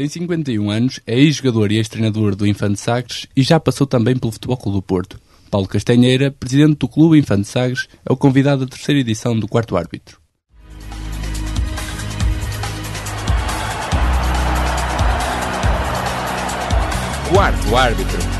Tem 0.00 0.08
51 0.08 0.70
anos, 0.70 0.98
é 1.06 1.14
ex-jogador 1.14 1.70
e 1.70 1.76
ex-treinador 1.76 2.34
do 2.34 2.46
Infante 2.46 2.80
Sagres 2.80 3.26
e 3.36 3.42
já 3.42 3.60
passou 3.60 3.86
também 3.86 4.16
pelo 4.16 4.32
Futebol 4.32 4.56
Clube 4.56 4.78
do 4.78 4.82
Porto. 4.82 5.20
Paulo 5.50 5.68
Castanheira, 5.68 6.30
presidente 6.30 6.78
do 6.78 6.88
Clube 6.88 7.18
Infante 7.18 7.46
Sagres, 7.46 7.86
é 8.08 8.10
o 8.10 8.16
convidado 8.16 8.64
da 8.64 8.70
terceira 8.70 8.98
edição 8.98 9.38
do 9.38 9.46
Quarto 9.46 9.76
Árbitro. 9.76 10.18
Quarto 17.28 17.76
Árbitro. 17.76 18.39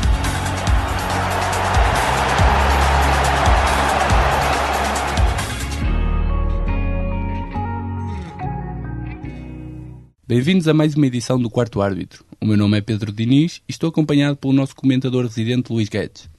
Bem-vindos 10.31 10.65
a 10.69 10.73
mais 10.73 10.95
uma 10.95 11.07
edição 11.07 11.37
do 11.37 11.49
Quarto 11.49 11.81
Árbitro. 11.81 12.23
O 12.39 12.45
meu 12.45 12.55
nome 12.55 12.77
é 12.77 12.81
Pedro 12.81 13.11
Diniz 13.11 13.61
e 13.67 13.71
estou 13.73 13.89
acompanhado 13.89 14.37
pelo 14.37 14.53
nosso 14.53 14.73
comentador 14.73 15.23
residente 15.23 15.73
Luís 15.73 15.89
Guedes. 15.89 16.29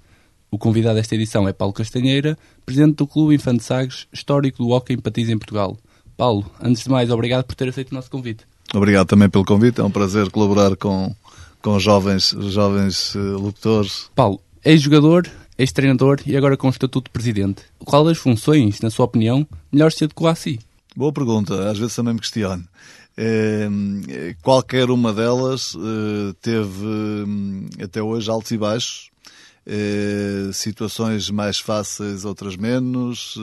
O 0.50 0.56
convidado 0.56 0.94
desta 0.94 1.14
edição 1.14 1.46
é 1.46 1.52
Paulo 1.52 1.74
Castanheira, 1.74 2.38
presidente 2.64 2.96
do 2.96 3.06
Clube 3.06 3.34
Infante 3.34 3.62
Sagres, 3.62 4.06
histórico 4.10 4.62
do 4.62 4.70
hockey 4.70 4.94
em 4.94 4.98
patins 4.98 5.28
em 5.28 5.36
Portugal. 5.36 5.76
Paulo, 6.16 6.50
antes 6.62 6.84
de 6.84 6.88
mais, 6.88 7.10
obrigado 7.10 7.44
por 7.44 7.54
ter 7.54 7.68
aceito 7.68 7.92
o 7.92 7.94
nosso 7.94 8.10
convite. 8.10 8.46
Obrigado 8.74 9.08
também 9.08 9.28
pelo 9.28 9.44
convite, 9.44 9.82
é 9.82 9.84
um 9.84 9.90
prazer 9.90 10.30
colaborar 10.30 10.74
com, 10.74 11.14
com 11.60 11.78
jovens, 11.78 12.34
jovens 12.48 13.14
uh, 13.14 13.36
locutores. 13.36 14.10
Paulo, 14.14 14.40
ex-jogador, 14.64 15.28
ex-treinador 15.58 16.20
e 16.24 16.34
agora 16.34 16.56
com 16.56 16.68
o 16.68 16.70
estatuto 16.70 17.10
de 17.10 17.12
presidente. 17.12 17.60
Qual 17.84 18.06
das 18.06 18.16
funções, 18.16 18.80
na 18.80 18.88
sua 18.88 19.04
opinião, 19.04 19.46
melhor 19.70 19.92
se 19.92 20.04
adequa 20.04 20.30
a 20.30 20.34
si? 20.34 20.58
Boa 20.96 21.12
pergunta, 21.12 21.70
às 21.70 21.78
vezes 21.78 21.94
também 21.94 22.14
me 22.14 22.20
questiono. 22.20 22.64
Eh, 23.16 24.34
qualquer 24.42 24.90
uma 24.90 25.12
delas 25.12 25.74
eh, 25.76 26.34
teve 26.40 26.86
hum, 26.86 27.66
até 27.82 28.02
hoje 28.02 28.30
altos 28.30 28.50
e 28.50 28.56
baixos, 28.56 29.10
eh, 29.66 30.50
situações 30.52 31.28
mais 31.30 31.58
fáceis, 31.58 32.24
outras 32.24 32.56
menos, 32.56 33.36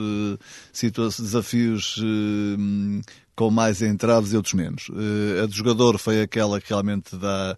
desafios 1.18 1.96
hum, 2.02 3.00
com 3.36 3.50
mais 3.50 3.80
entraves 3.80 4.32
e 4.32 4.36
outros 4.36 4.54
menos. 4.54 4.90
a 5.42 5.46
do 5.46 5.54
jogador 5.54 5.98
foi 5.98 6.20
aquela 6.20 6.60
que 6.60 6.68
realmente 6.68 7.16
dá 7.16 7.56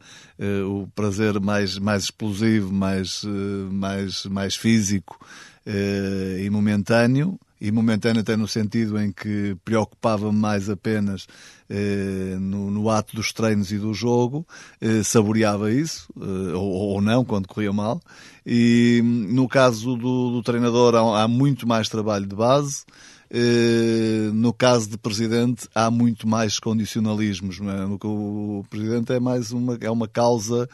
o 0.69 0.87
prazer 0.95 1.41
mais, 1.41 1.77
mais 1.79 2.05
explosivo, 2.05 2.73
mais, 2.73 3.23
mais, 3.69 4.25
mais 4.27 4.55
físico 4.55 5.19
e 5.67 6.49
momentâneo 6.51 7.37
e 7.63 7.71
momentâneo 7.71 8.23
até 8.23 8.37
no 8.37 8.49
sentido 8.49 9.01
em 9.01 9.13
que 9.13 9.57
preocupava-me 9.65 10.37
mais 10.37 10.69
apenas 10.69 11.29
eh, 11.71 12.37
no, 12.41 12.73
no, 12.73 12.91
ato 12.91 13.15
dos 13.15 13.33
treinos 13.33 13.71
e 13.71 13.79
do 13.79 13.95
jogo, 13.95 14.45
eh, 14.81 15.05
saboreava 15.05 15.71
isso, 15.73 16.09
eh, 16.21 16.57
ou, 16.57 16.73
ou, 16.73 17.01
não, 17.01 17.25
quando 17.25 17.47
corria 17.47 17.73
mal. 17.73 18.03
E 18.45 19.01
no 19.05 19.47
caso 19.47 19.95
do, 19.97 20.33
do 20.33 20.43
treinador 20.43 20.97
há, 20.97 21.23
há, 21.23 21.29
muito 21.29 21.65
mais 21.65 21.89
trabalho 21.89 22.27
de 22.27 22.35
base, 22.35 22.85
eh, 23.31 24.33
no 24.35 24.53
caso 24.53 24.91
de 24.91 24.99
presidente 24.99 25.69
há 25.73 25.89
muito 25.89 26.27
mais 26.27 26.59
condicionalismos. 26.59 27.61
É? 27.61 27.87
O 28.05 28.65
presidente 28.69 29.13
é 29.13 29.21
mais 29.21 29.53
uma, 29.53 29.79
é 29.81 29.91
uma 29.91 30.09
causa 30.09 30.69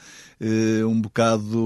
um 0.87 1.01
bocado, 1.01 1.59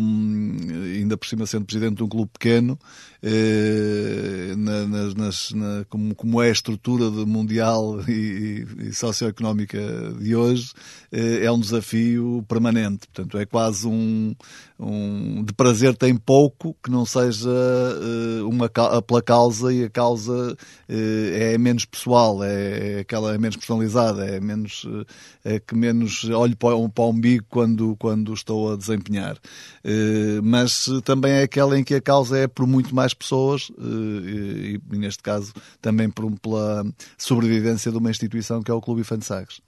hum, 0.00 0.56
ainda 0.94 1.16
por 1.16 1.26
cima 1.26 1.46
sendo 1.46 1.64
presidente 1.64 1.96
de 1.96 2.04
um 2.04 2.08
clube 2.08 2.30
pequeno, 2.32 2.78
eh, 3.22 4.54
na, 4.56 4.86
nas, 5.14 5.50
na, 5.50 5.84
como, 5.90 6.14
como, 6.14 6.40
é 6.40 6.48
a 6.48 6.52
estrutura 6.52 7.10
mundial 7.10 8.00
e, 8.08 8.66
e 8.78 8.92
socioeconómica 8.94 9.78
de 10.18 10.34
hoje, 10.34 10.72
eh, 11.12 11.44
é 11.44 11.52
um 11.52 11.60
desafio 11.60 12.44
permanente. 12.48 13.06
Portanto, 13.08 13.36
é 13.36 13.44
quase 13.44 13.86
um, 13.86 14.34
um 14.78 15.44
de 15.44 15.52
prazer 15.52 15.94
tem 15.94 16.16
pouco 16.16 16.74
que 16.82 16.90
não 16.90 17.04
seja 17.04 17.50
uma 18.48 18.70
pela 19.06 19.22
causa 19.22 19.72
e 19.72 19.84
a 19.84 19.90
causa 19.90 20.56
é 20.88 21.58
menos 21.58 21.84
pessoal, 21.84 22.42
é, 22.42 22.96
é 22.96 23.00
aquela 23.00 23.34
é 23.34 23.38
menos 23.38 23.56
personalizada, 23.56 24.24
é 24.24 24.40
menos 24.40 24.86
é 25.44 25.60
que 25.60 25.74
menos 25.74 26.24
olho 26.24 26.56
para, 26.56 26.76
para 26.88 27.04
o 27.04 27.10
umbigo 27.10 27.44
quando, 27.48 27.96
quando 27.96 28.19
quando 28.20 28.34
estou 28.34 28.72
a 28.72 28.76
desempenhar. 28.76 29.38
Eh, 29.82 30.40
mas 30.42 30.88
também 31.04 31.32
é 31.32 31.42
aquela 31.42 31.78
em 31.78 31.82
que 31.82 31.94
a 31.94 32.00
causa 32.00 32.38
é 32.38 32.46
por 32.46 32.66
muito 32.66 32.94
mais 32.94 33.14
pessoas 33.14 33.72
eh, 33.78 34.78
e, 34.92 34.96
neste 34.96 35.22
caso, 35.22 35.52
também 35.80 36.10
por, 36.10 36.30
pela 36.38 36.84
sobrevivência 37.16 37.90
de 37.90 37.96
uma 37.96 38.10
instituição 38.10 38.62
que 38.62 38.70
é 38.70 38.74
o 38.74 38.80
Clube 38.80 39.00
Infante 39.00 39.24
Sagres. 39.24 39.60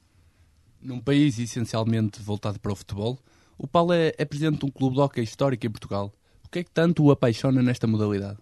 Num 0.81 1.01
país 1.01 1.39
essencialmente 1.39 2.21
voltado 2.21 2.61
para 2.61 2.73
o 2.73 2.77
futebol, 2.77 3.19
o 3.57 3.67
Paulo 3.67 3.93
é, 3.93 4.13
é 4.19 4.25
presidente 4.25 4.59
de 4.59 4.67
um 4.67 4.71
clube 4.71 4.97
de 4.97 5.01
hockey 5.01 5.23
histórico 5.23 5.67
em 5.67 5.71
Portugal. 5.71 6.13
O 6.45 6.49
que 6.49 6.59
é 6.59 6.65
que 6.65 6.71
tanto 6.71 7.05
o 7.05 7.11
apaixona 7.11 7.63
nesta 7.63 7.87
modalidade? 7.87 8.39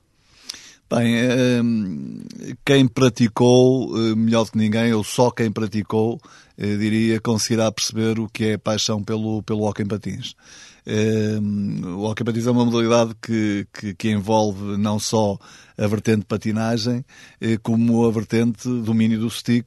Bem, 0.92 1.14
eh, 1.14 1.60
quem 2.64 2.88
praticou, 2.88 3.92
melhor 4.16 4.44
do 4.44 4.52
que 4.52 4.58
ninguém, 4.58 4.92
ou 4.92 5.04
só 5.04 5.30
quem 5.30 5.50
praticou, 5.50 6.20
diria, 6.58 7.20
conseguirá 7.20 7.70
perceber 7.70 8.18
o 8.18 8.28
que 8.28 8.44
é 8.44 8.58
paixão 8.58 9.02
pelo, 9.02 9.42
pelo 9.44 9.62
hockey 9.62 9.82
em 9.82 9.86
patins. 9.86 10.34
O 11.96 12.02
hockey 12.02 12.22
em 12.22 12.26
patins 12.26 12.46
é 12.46 12.50
uma 12.50 12.64
modalidade 12.64 13.14
que, 13.22 13.66
que, 13.72 13.94
que 13.94 14.10
envolve 14.10 14.76
não 14.76 14.98
só 14.98 15.38
a 15.80 15.86
vertente 15.86 16.26
patinagem, 16.26 17.02
eh, 17.40 17.56
como 17.56 18.04
a 18.04 18.10
vertente 18.10 18.68
domínio 18.68 19.18
do 19.18 19.30
stick, 19.30 19.66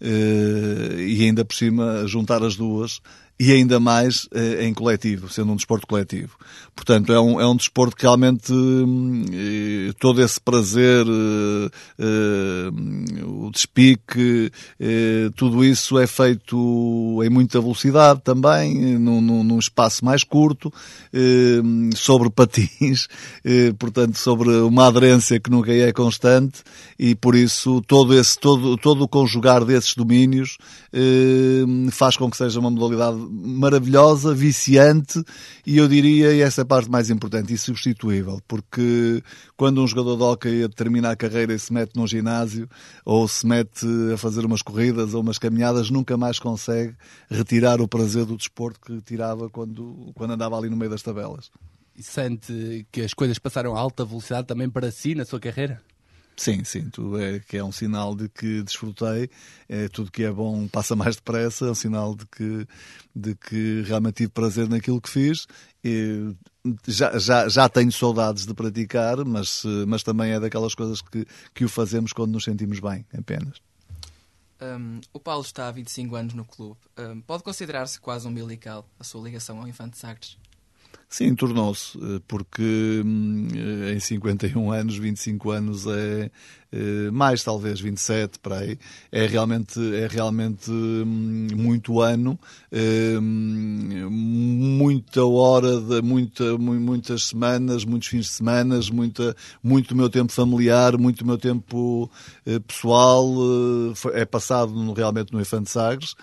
eh, 0.00 0.94
e 0.98 1.24
ainda 1.24 1.44
por 1.44 1.56
cima 1.56 2.06
juntar 2.06 2.44
as 2.44 2.54
duas 2.54 3.00
e 3.40 3.52
ainda 3.52 3.78
mais 3.78 4.28
eh, 4.34 4.66
em 4.66 4.74
coletivo, 4.74 5.28
sendo 5.28 5.52
um 5.52 5.56
desporto 5.56 5.86
coletivo. 5.86 6.36
Portanto, 6.74 7.12
é 7.12 7.20
um, 7.20 7.40
é 7.40 7.46
um 7.46 7.54
desporto 7.54 7.96
que 7.96 8.02
realmente 8.02 8.52
eh, 8.52 9.92
todo 9.98 10.20
esse 10.20 10.40
prazer, 10.40 11.06
eh, 11.06 12.70
despique, 13.58 14.50
eh, 14.78 15.30
tudo 15.34 15.64
isso 15.64 15.98
é 15.98 16.06
feito 16.06 17.20
em 17.24 17.28
muita 17.28 17.60
velocidade 17.60 18.20
também, 18.22 18.98
num, 18.98 19.20
num 19.20 19.58
espaço 19.58 20.04
mais 20.04 20.22
curto, 20.22 20.72
eh, 21.12 21.60
sobre 21.94 22.30
patins, 22.30 23.08
portanto, 23.78 24.16
sobre 24.16 24.48
uma 24.48 24.86
aderência 24.86 25.40
que 25.40 25.50
nunca 25.50 25.72
é 25.72 25.92
constante 25.92 26.62
e 26.98 27.14
por 27.14 27.34
isso 27.34 27.80
todo 27.82 28.14
esse, 28.14 28.38
todo, 28.38 28.76
todo 28.76 29.04
o 29.04 29.08
conjugar 29.08 29.64
desses 29.64 29.94
domínios 29.94 30.56
faz 31.90 32.16
com 32.16 32.30
que 32.30 32.36
seja 32.36 32.60
uma 32.60 32.70
modalidade 32.70 33.18
maravilhosa, 33.30 34.34
viciante 34.34 35.22
e 35.66 35.78
eu 35.78 35.88
diria, 35.88 36.32
e 36.32 36.40
essa 36.40 36.60
é 36.60 36.62
a 36.62 36.66
parte 36.66 36.90
mais 36.90 37.10
importante, 37.10 37.52
insubstituível, 37.52 38.40
porque 38.46 39.22
quando 39.56 39.82
um 39.82 39.86
jogador 39.86 40.16
de 40.16 40.22
hockey 40.22 40.68
termina 40.74 41.10
a 41.10 41.16
carreira 41.16 41.52
e 41.52 41.58
se 41.58 41.72
mete 41.72 41.96
num 41.96 42.06
ginásio 42.06 42.68
ou 43.04 43.26
se 43.26 43.46
mete 43.48 43.86
a 44.12 44.18
fazer 44.18 44.44
umas 44.44 44.60
corridas 44.60 45.14
ou 45.14 45.22
umas 45.22 45.38
caminhadas, 45.38 45.90
nunca 45.90 46.16
mais 46.16 46.38
consegue 46.38 46.94
retirar 47.30 47.80
o 47.80 47.88
prazer 47.88 48.26
do 48.26 48.36
desporto 48.36 48.78
que 48.80 49.00
tirava 49.00 49.48
quando, 49.48 50.12
quando 50.14 50.32
andava 50.32 50.56
ali 50.56 50.68
no 50.68 50.76
meio 50.76 50.90
das 50.90 51.02
tabelas. 51.02 51.50
E 51.96 52.02
sente 52.02 52.86
que 52.92 53.00
as 53.00 53.14
coisas 53.14 53.38
passaram 53.38 53.74
a 53.74 53.80
alta 53.80 54.04
velocidade 54.04 54.46
também 54.46 54.68
para 54.68 54.90
si 54.90 55.14
na 55.14 55.24
sua 55.24 55.40
carreira? 55.40 55.80
Sim, 56.38 56.62
sim, 56.62 56.88
tudo 56.88 57.20
é 57.20 57.40
que 57.40 57.56
é 57.56 57.64
um 57.64 57.72
sinal 57.72 58.14
de 58.14 58.28
que 58.28 58.62
desfrutei, 58.62 59.28
é, 59.68 59.88
tudo 59.88 60.12
que 60.12 60.22
é 60.22 60.30
bom 60.30 60.68
passa 60.68 60.94
mais 60.94 61.16
depressa, 61.16 61.66
é 61.66 61.70
um 61.72 61.74
sinal 61.74 62.14
de 62.14 62.24
que, 62.26 62.66
de 63.14 63.34
que 63.34 63.82
realmente 63.84 64.18
tive 64.18 64.30
prazer 64.30 64.68
naquilo 64.68 65.00
que 65.00 65.10
fiz. 65.10 65.48
E 65.82 66.32
já, 66.86 67.18
já, 67.18 67.48
já 67.48 67.68
tenho 67.68 67.90
saudades 67.90 68.46
de 68.46 68.54
praticar, 68.54 69.24
mas, 69.24 69.64
mas 69.88 70.04
também 70.04 70.30
é 70.30 70.38
daquelas 70.38 70.76
coisas 70.76 71.02
que, 71.02 71.26
que 71.52 71.64
o 71.64 71.68
fazemos 71.68 72.12
quando 72.12 72.32
nos 72.32 72.44
sentimos 72.44 72.78
bem, 72.78 73.04
apenas. 73.18 73.60
Um, 74.60 75.00
o 75.12 75.18
Paulo 75.18 75.42
está 75.42 75.66
há 75.66 75.72
25 75.72 76.14
anos 76.14 76.34
no 76.34 76.44
clube. 76.44 76.78
Um, 76.96 77.20
pode 77.20 77.42
considerar-se 77.42 78.00
quase 78.00 78.28
umbilical 78.28 78.88
a 78.98 79.04
sua 79.04 79.22
ligação 79.22 79.60
ao 79.60 79.66
Infante 79.66 79.98
Sagres? 79.98 80.36
Sim, 81.10 81.34
tornou-se, 81.34 81.96
eh, 81.96 82.20
porque 82.28 83.02
hum, 83.02 83.48
eh, 83.54 83.94
em 83.94 84.00
51 84.00 84.70
anos, 84.70 84.98
25 84.98 85.50
anos 85.50 85.86
é, 85.86 86.30
eh, 86.70 87.10
mais 87.10 87.42
talvez 87.42 87.80
27 87.80 88.38
para 88.38 88.58
aí, 88.58 88.78
é 89.10 89.26
realmente, 89.26 89.80
é 89.94 90.06
realmente 90.06 90.70
hum, 90.70 91.46
muito 91.56 92.02
ano, 92.02 92.38
muita 94.10 95.24
hora, 95.24 95.80
de, 95.80 96.02
muita, 96.02 96.58
muitas 96.58 97.24
semanas, 97.28 97.86
muitos 97.86 98.08
fins 98.08 98.26
de 98.26 98.32
semana, 98.32 98.78
muita, 98.92 99.34
muito 99.62 99.88
do 99.88 99.96
meu 99.96 100.10
tempo 100.10 100.30
familiar, 100.30 100.98
muito 100.98 101.20
do 101.20 101.26
meu 101.26 101.38
tempo 101.38 102.10
pessoal 102.66 103.26
é 104.12 104.26
passado 104.26 104.92
realmente 104.92 105.32
no 105.32 105.40
Infante 105.40 105.70
Sagres, 105.70 106.14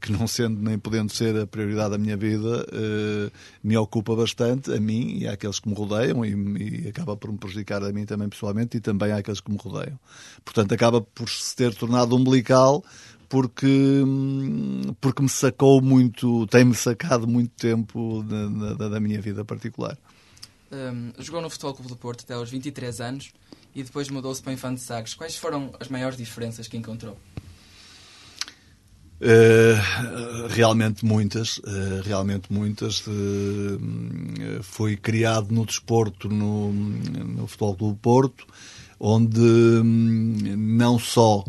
que 0.00 0.10
não 0.12 0.26
sendo 0.26 0.60
nem 0.60 0.78
podendo 0.78 1.12
ser 1.12 1.36
a 1.36 1.46
prioridade 1.46 1.90
da 1.90 1.98
minha 1.98 2.16
vida, 2.16 2.66
me 3.62 3.76
ocupa 3.76 4.15
bastante, 4.16 4.72
a 4.72 4.80
mim 4.80 5.18
e 5.18 5.28
àqueles 5.28 5.60
que 5.60 5.68
me 5.68 5.74
rodeiam, 5.74 6.24
e, 6.24 6.84
e 6.84 6.88
acaba 6.88 7.16
por 7.16 7.30
me 7.30 7.38
prejudicar 7.38 7.82
a 7.84 7.92
mim 7.92 8.04
também 8.04 8.28
pessoalmente 8.28 8.78
e 8.78 8.80
também 8.80 9.12
àqueles 9.12 9.40
que 9.40 9.50
me 9.50 9.58
rodeiam. 9.58 9.98
Portanto, 10.44 10.72
acaba 10.72 11.00
por 11.00 11.28
se 11.28 11.54
ter 11.54 11.74
tornado 11.74 12.16
umbilical 12.16 12.82
porque, 13.28 13.66
hum, 13.66 14.94
porque 15.00 15.22
me 15.22 15.28
sacou 15.28 15.82
muito, 15.82 16.46
tem-me 16.46 16.74
sacado 16.74 17.26
muito 17.26 17.50
tempo 17.56 18.22
da, 18.22 18.88
da, 18.88 19.00
minha 19.00 19.20
vida 19.20 19.44
particular. 19.44 19.98
Um, 20.70 21.12
jogou 21.18 21.40
no 21.40 21.50
Futebol 21.50 21.74
Clube 21.74 21.90
do 21.90 21.96
Porto 21.96 22.22
até 22.22 22.34
aos 22.34 22.50
23 22.50 23.00
anos 23.00 23.32
e 23.74 23.82
depois 23.82 24.08
mudou-se 24.08 24.42
para 24.42 24.50
o 24.50 24.54
Infante 24.54 24.80
Sagres. 24.80 25.14
Quais 25.14 25.36
foram 25.36 25.72
as 25.78 25.88
maiores 25.88 26.16
diferenças 26.16 26.66
que 26.66 26.76
encontrou? 26.76 27.16
Uh, 29.18 30.46
realmente 30.48 31.04
muitas, 31.04 31.56
uh, 31.58 32.02
realmente 32.04 32.52
muitas. 32.52 33.06
Uh, 33.06 34.62
fui 34.62 34.96
criado 34.96 35.52
no 35.52 35.64
desporto 35.64 36.28
no, 36.28 36.72
no 36.72 37.46
Futebol 37.46 37.76
Clube 37.76 37.98
Porto, 38.02 38.46
onde 39.00 39.40
um, 39.40 40.36
não 40.56 40.98
só 40.98 41.44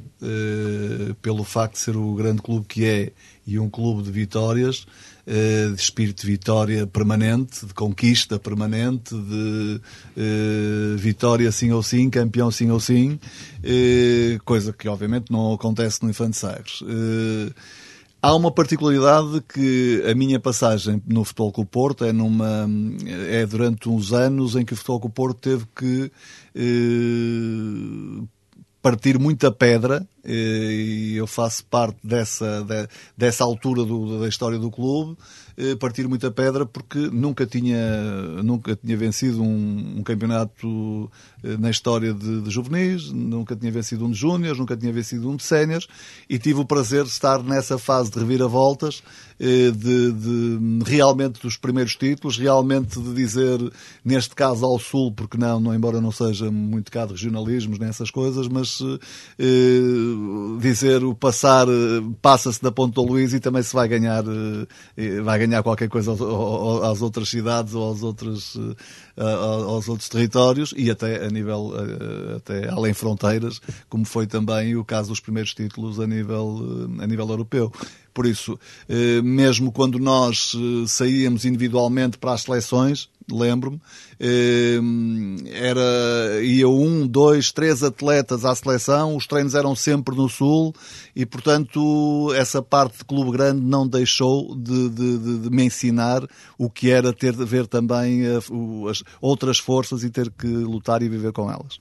pelo 1.21 1.43
facto 1.43 1.73
de 1.73 1.79
ser 1.79 1.95
o 1.95 2.13
grande 2.15 2.41
clube 2.41 2.65
que 2.67 2.85
é 2.85 3.11
e 3.45 3.59
um 3.59 3.69
clube 3.69 4.01
de 4.03 4.11
vitórias, 4.11 4.85
de 5.27 5.81
espírito 5.81 6.21
de 6.21 6.27
vitória 6.31 6.87
permanente, 6.87 7.65
de 7.65 7.73
conquista 7.73 8.39
permanente, 8.39 9.13
de 9.13 9.81
vitória 10.97 11.51
sim 11.51 11.71
ou 11.71 11.83
sim, 11.83 12.09
campeão 12.09 12.49
sim 12.49 12.71
ou 12.71 12.79
sim, 12.79 13.19
coisa 14.45 14.71
que 14.71 14.87
obviamente 14.87 15.31
não 15.31 15.53
acontece 15.53 16.01
no 16.01 16.09
Infante 16.09 16.37
Sagres. 16.37 16.81
Há 18.19 18.35
uma 18.35 18.51
particularidade 18.51 19.43
que 19.53 20.03
a 20.09 20.15
minha 20.15 20.39
passagem 20.39 21.01
no 21.07 21.23
Futebol 21.23 21.51
Clube 21.51 21.69
Porto 21.69 22.03
é, 22.03 22.11
numa, 22.11 22.67
é 23.29 23.45
durante 23.45 23.87
uns 23.87 24.11
anos 24.11 24.55
em 24.55 24.65
que 24.65 24.73
o 24.73 24.75
Futebol 24.75 25.01
Clube 25.01 25.15
Porto 25.15 25.39
teve 25.39 25.65
que 25.75 26.11
eh, 26.55 28.23
partir 28.81 29.19
muita 29.19 29.51
pedra 29.51 30.07
eh, 30.23 30.31
e 30.31 31.15
eu 31.17 31.27
faço 31.27 31.65
parte 31.65 31.97
dessa, 32.03 32.63
de, 32.63 32.87
dessa 33.15 33.43
altura 33.43 33.83
do, 33.83 34.19
da 34.21 34.27
história 34.27 34.57
do 34.57 34.71
clube 34.71 35.17
partir 35.79 36.07
muita 36.07 36.29
pedra 36.29 36.67
porque 36.67 36.99
nunca 37.11 37.45
tinha, 37.45 38.43
nunca 38.43 38.75
tinha 38.75 38.95
vencido 38.95 39.41
um, 39.41 39.95
um 39.97 40.03
campeonato 40.03 41.09
eh, 41.43 41.57
na 41.57 41.71
história 41.71 42.13
de, 42.13 42.41
de, 42.41 42.51
juvenis, 42.51 43.11
nunca 43.11 43.55
tinha 43.55 43.71
vencido 43.71 44.05
um 44.05 44.11
de 44.11 44.17
júniores, 44.17 44.59
nunca 44.59 44.77
tinha 44.77 44.93
vencido 44.93 45.27
um 45.27 45.35
de 45.35 45.43
séniores 45.43 45.87
e 46.29 46.37
tive 46.37 46.59
o 46.59 46.65
prazer 46.65 47.05
de 47.05 47.09
estar 47.09 47.41
nessa 47.41 47.79
fase 47.79 48.11
de 48.11 48.19
reviravoltas, 48.19 49.01
eh, 49.39 49.71
de, 49.71 50.11
de 50.11 50.59
realmente 50.85 51.41
dos 51.41 51.57
primeiros 51.57 51.95
títulos, 51.95 52.37
realmente 52.37 52.99
de 52.99 53.13
dizer, 53.15 53.59
neste 54.05 54.35
caso 54.35 54.63
ao 54.63 54.77
Sul, 54.77 55.11
porque 55.11 55.39
não, 55.39 55.59
não 55.59 55.73
embora 55.73 55.99
não 55.99 56.11
seja 56.11 56.51
muito 56.51 56.91
cá 56.91 57.03
de 57.05 57.13
regionalismos 57.13 57.79
nessas 57.79 58.11
coisas, 58.11 58.47
mas 58.47 58.79
dizer 60.59 61.03
o 61.03 61.15
passar 61.15 61.67
passa-se 62.21 62.61
da 62.61 62.71
Ponta 62.71 63.01
Luís 63.01 63.33
e 63.33 63.39
também 63.39 63.63
se 63.63 63.73
vai 63.73 63.87
ganhar, 63.87 64.23
vai 65.23 65.39
ganhar 65.39 65.46
ganhar 65.47 65.63
qualquer 65.63 65.89
coisa 65.89 66.11
às 66.11 67.01
outras 67.01 67.29
cidades 67.29 67.73
ou 67.73 67.83
aos 67.83 68.03
outros, 68.03 68.57
eh, 69.17 69.21
aos 69.23 69.87
outros 69.87 70.09
territórios 70.09 70.73
e 70.77 70.91
até 70.91 71.25
a 71.25 71.29
nível, 71.29 71.73
eh, 71.75 72.35
até 72.35 72.69
além 72.69 72.93
fronteiras, 72.93 73.61
como 73.89 74.05
foi 74.05 74.27
também 74.27 74.75
o 74.75 74.83
caso 74.83 75.09
dos 75.09 75.19
primeiros 75.19 75.53
títulos 75.53 75.99
a 75.99 76.07
nível, 76.07 76.87
eh, 76.99 77.03
a 77.03 77.07
nível 77.07 77.29
europeu. 77.29 77.71
Por 78.17 78.25
isso, 78.25 78.59
mesmo 79.23 79.71
quando 79.71 79.99
nós 79.99 80.55
saíamos 80.87 81.45
individualmente 81.45 82.17
para 82.17 82.33
as 82.33 82.41
seleções, 82.41 83.09
lembro-me, 83.31 83.79
era, 85.51 86.41
ia 86.41 86.67
um, 86.67 87.05
dois, 87.05 87.51
três 87.51 87.83
atletas 87.83 88.43
à 88.43 88.55
seleção, 88.55 89.15
os 89.15 89.27
treinos 89.27 89.53
eram 89.53 89.75
sempre 89.75 90.15
no 90.15 90.27
Sul 90.27 90.73
e, 91.15 91.27
portanto, 91.27 92.33
essa 92.33 92.59
parte 92.59 92.97
de 92.97 93.05
clube 93.05 93.29
grande 93.29 93.61
não 93.61 93.87
deixou 93.87 94.55
de, 94.55 94.89
de, 94.89 95.41
de 95.41 95.49
me 95.51 95.65
ensinar 95.65 96.27
o 96.57 96.71
que 96.71 96.89
era 96.89 97.13
ter 97.13 97.35
de 97.35 97.45
ver 97.45 97.67
também 97.67 98.23
as 98.89 99.03
outras 99.21 99.59
forças 99.59 100.03
e 100.03 100.09
ter 100.09 100.31
que 100.31 100.47
lutar 100.47 101.03
e 101.03 101.07
viver 101.07 101.33
com 101.33 101.51
elas. 101.51 101.79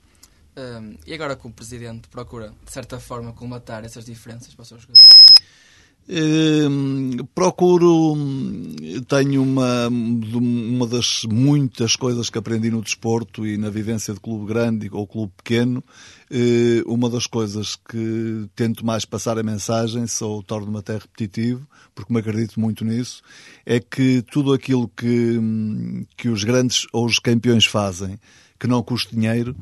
E 1.03 1.15
agora 1.15 1.35
que 1.35 1.47
o 1.47 1.51
Presidente 1.51 2.07
procura, 2.09 2.53
de 2.63 2.71
certa 2.71 2.99
forma, 2.99 3.33
colmatar 3.33 3.83
essas 3.83 4.05
diferenças 4.05 4.53
para 4.53 4.61
os 4.61 4.67
seus 4.67 4.83
jogadores? 4.83 5.16
Um, 6.09 7.17
procuro, 7.35 8.15
tenho 9.09 9.43
uma, 9.43 9.89
uma 9.89 10.87
das 10.87 11.23
muitas 11.29 11.97
coisas 11.97 12.29
que 12.29 12.37
aprendi 12.37 12.71
no 12.71 12.81
desporto 12.81 13.45
e 13.45 13.57
na 13.57 13.69
vivência 13.69 14.13
de 14.13 14.19
clube 14.21 14.45
grande 14.45 14.89
ou 14.89 15.05
clube 15.05 15.33
pequeno, 15.35 15.83
uh, 16.31 16.93
uma 16.93 17.09
das 17.09 17.27
coisas 17.27 17.75
que 17.75 18.47
tento 18.55 18.85
mais 18.85 19.03
passar 19.03 19.37
a 19.37 19.43
mensagem, 19.43 20.07
só 20.07 20.41
torno-me 20.43 20.77
até 20.77 20.93
repetitivo, 20.93 21.67
porque 21.93 22.13
me 22.13 22.21
acredito 22.21 22.57
muito 22.57 22.85
nisso, 22.85 23.21
é 23.65 23.77
que 23.81 24.21
tudo 24.31 24.53
aquilo 24.53 24.87
que, 24.87 25.37
que 26.15 26.29
os 26.29 26.41
grandes 26.45 26.87
ou 26.93 27.05
os 27.05 27.19
campeões 27.19 27.65
fazem, 27.65 28.17
que 28.57 28.65
não 28.65 28.81
custa 28.81 29.13
dinheiro, 29.13 29.53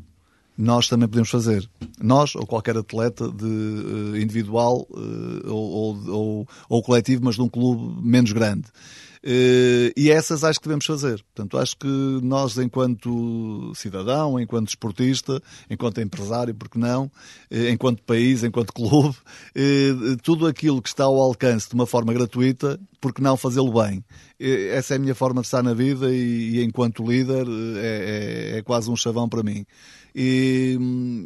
nós 0.57 0.87
também 0.87 1.07
podemos 1.07 1.29
fazer. 1.29 1.69
Nós, 2.01 2.35
ou 2.35 2.45
qualquer 2.45 2.77
atleta 2.77 3.29
de, 3.29 3.45
uh, 3.45 4.17
individual 4.17 4.87
uh, 4.89 5.51
ou, 5.51 6.07
ou, 6.07 6.47
ou, 6.69 6.83
coletivo, 6.83 7.23
mas 7.25 7.35
de 7.35 7.41
um 7.41 7.49
clube 7.49 8.01
menos 8.01 8.31
grande. 8.31 8.67
Uh, 9.23 9.91
e 9.97 10.11
essas 10.11 10.43
acho 10.43 10.59
que 10.59 10.67
devemos 10.67 10.85
fazer. 10.85 11.23
Portanto, 11.33 11.57
acho 11.57 11.75
que 11.75 11.87
nós, 12.21 12.57
enquanto 12.57 13.71
cidadão, 13.75 14.39
enquanto 14.39 14.69
esportista, 14.69 15.41
enquanto 15.69 15.99
empresário, 15.99 16.53
porque 16.53 16.77
não, 16.77 17.11
enquanto 17.71 18.03
país, 18.03 18.43
enquanto 18.43 18.71
clube, 18.71 19.15
tudo 20.21 20.45
aquilo 20.45 20.81
que 20.81 20.89
está 20.89 21.05
ao 21.05 21.19
alcance 21.19 21.67
de 21.67 21.73
uma 21.73 21.87
forma 21.87 22.13
gratuita, 22.13 22.79
porque 23.01 23.21
não 23.21 23.35
fazê-lo 23.35 23.73
bem? 23.81 24.05
Essa 24.39 24.93
é 24.93 24.97
a 24.97 24.99
minha 24.99 25.15
forma 25.15 25.41
de 25.41 25.47
estar 25.47 25.63
na 25.63 25.73
vida 25.73 26.13
e 26.13 26.63
enquanto 26.63 27.03
líder, 27.03 27.47
é, 27.77 28.53
é, 28.53 28.57
é 28.59 28.61
quase 28.61 28.91
um 28.91 28.95
chavão 28.95 29.27
para 29.27 29.41
mim. 29.41 29.65
E, 30.17 30.77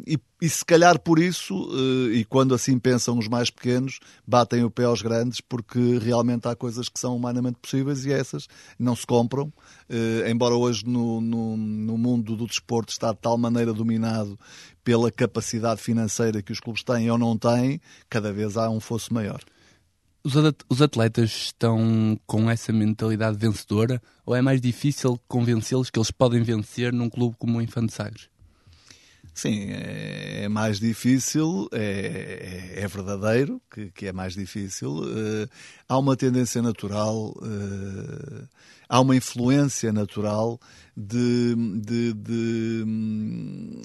e, 0.04 0.18
e, 0.42 0.48
se 0.48 0.64
calhar 0.64 0.98
por 0.98 1.20
isso, 1.20 1.54
eh, 1.72 2.16
e 2.16 2.24
quando 2.24 2.52
assim 2.52 2.76
pensam 2.76 3.16
os 3.16 3.28
mais 3.28 3.48
pequenos, 3.48 4.00
batem 4.26 4.64
o 4.64 4.70
pé 4.70 4.82
aos 4.82 5.00
grandes, 5.00 5.40
porque 5.40 5.96
realmente 5.98 6.48
há 6.48 6.56
coisas 6.56 6.88
que 6.88 6.98
são 6.98 7.14
humanamente 7.14 7.58
possíveis 7.62 8.04
e 8.04 8.12
essas 8.12 8.48
não 8.76 8.96
se 8.96 9.06
compram. 9.06 9.52
Eh, 9.88 10.28
embora 10.28 10.56
hoje 10.56 10.84
no, 10.84 11.20
no, 11.20 11.56
no 11.56 11.96
mundo 11.96 12.34
do 12.34 12.48
desporto 12.48 12.90
está 12.90 13.12
de 13.12 13.18
tal 13.18 13.38
maneira 13.38 13.72
dominado 13.72 14.36
pela 14.82 15.08
capacidade 15.12 15.80
financeira 15.80 16.42
que 16.42 16.50
os 16.50 16.58
clubes 16.58 16.82
têm 16.82 17.08
ou 17.12 17.16
não 17.16 17.38
têm, 17.38 17.80
cada 18.08 18.32
vez 18.32 18.56
há 18.56 18.68
um 18.68 18.80
fosso 18.80 19.14
maior. 19.14 19.40
Os 20.68 20.82
atletas 20.82 21.30
estão 21.30 22.18
com 22.26 22.50
essa 22.50 22.72
mentalidade 22.72 23.38
vencedora 23.38 24.02
ou 24.26 24.34
é 24.34 24.42
mais 24.42 24.60
difícil 24.60 25.18
convencê-los 25.28 25.90
que 25.90 25.98
eles 25.98 26.10
podem 26.10 26.42
vencer 26.42 26.92
num 26.92 27.08
clube 27.08 27.36
como 27.38 27.58
o 27.58 27.62
Infante 27.62 27.92
Sagres? 27.92 28.28
Sim, 29.34 29.70
é, 29.70 30.44
é 30.44 30.48
mais 30.48 30.80
difícil, 30.80 31.68
é, 31.72 32.74
é, 32.76 32.82
é 32.82 32.88
verdadeiro 32.88 33.60
que, 33.70 33.90
que, 33.90 34.06
é 34.06 34.12
mais 34.12 34.34
difícil. 34.34 34.90
Uh, 34.90 35.48
há 35.88 35.98
uma 35.98 36.16
tendência 36.16 36.60
natural, 36.60 37.30
uh, 37.36 38.48
há 38.90 39.00
uma 39.00 39.14
influência 39.14 39.92
natural 39.92 40.58
de, 40.96 41.54
de, 41.80 42.12
de 42.12 42.84
hum, 42.84 43.80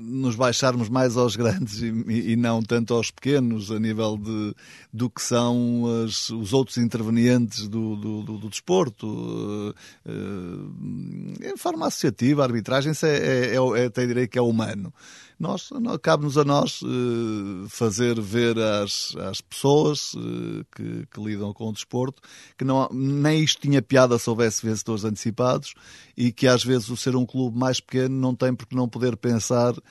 nos 0.00 0.34
baixarmos 0.34 0.88
mais 0.88 1.16
aos 1.16 1.36
grandes 1.36 1.80
e, 1.80 2.32
e, 2.32 2.36
não 2.36 2.60
tanto 2.60 2.92
aos 2.92 3.10
pequenos, 3.10 3.70
a 3.70 3.78
nível 3.78 4.18
de, 4.18 4.54
do 4.92 5.08
que 5.08 5.22
são 5.22 5.84
as, 6.04 6.28
os 6.30 6.52
outros 6.52 6.76
intervenientes 6.76 7.68
do, 7.68 7.94
do, 7.94 8.22
do, 8.24 8.38
do 8.38 8.48
desporto. 8.48 9.06
Uh, 9.06 9.74
uh, 10.04 11.34
em 11.40 11.56
forma 11.56 11.86
associativa, 11.86 12.42
a 12.42 12.46
arbitragem, 12.46 12.92
é, 13.02 13.06
é, 13.06 13.54
é, 13.54 13.82
é, 13.82 13.86
até 13.86 14.06
direi 14.06 14.26
que 14.26 14.38
é 14.38 14.42
humano 14.42 14.92
nós, 15.38 15.70
cabe-nos 16.02 16.36
a 16.36 16.44
nós 16.44 16.82
uh, 16.82 17.68
fazer 17.68 18.20
ver 18.20 18.58
às, 18.58 19.14
às 19.16 19.40
pessoas 19.40 20.14
uh, 20.14 20.64
que, 20.74 21.06
que, 21.06 21.20
lidam 21.20 21.52
com 21.52 21.68
o 21.68 21.72
desporto 21.72 22.20
que 22.56 22.64
não, 22.64 22.88
nem 22.92 23.42
isto 23.42 23.60
tinha 23.60 23.80
piada 23.80 24.18
se 24.18 24.28
houvesse 24.28 24.66
vencedores 24.66 25.04
antecipados 25.04 25.74
e 26.16 26.32
que 26.32 26.48
às 26.48 26.64
vezes 26.64 26.88
o 26.88 26.96
ser 26.96 27.14
um 27.14 27.24
clube 27.24 27.56
mais 27.56 27.78
pequeno 27.78 28.18
não 28.18 28.34
tem 28.34 28.52
porque 28.52 28.74
não 28.74 28.88
poder 28.88 29.16
pensar 29.16 29.74
uh, 29.76 29.82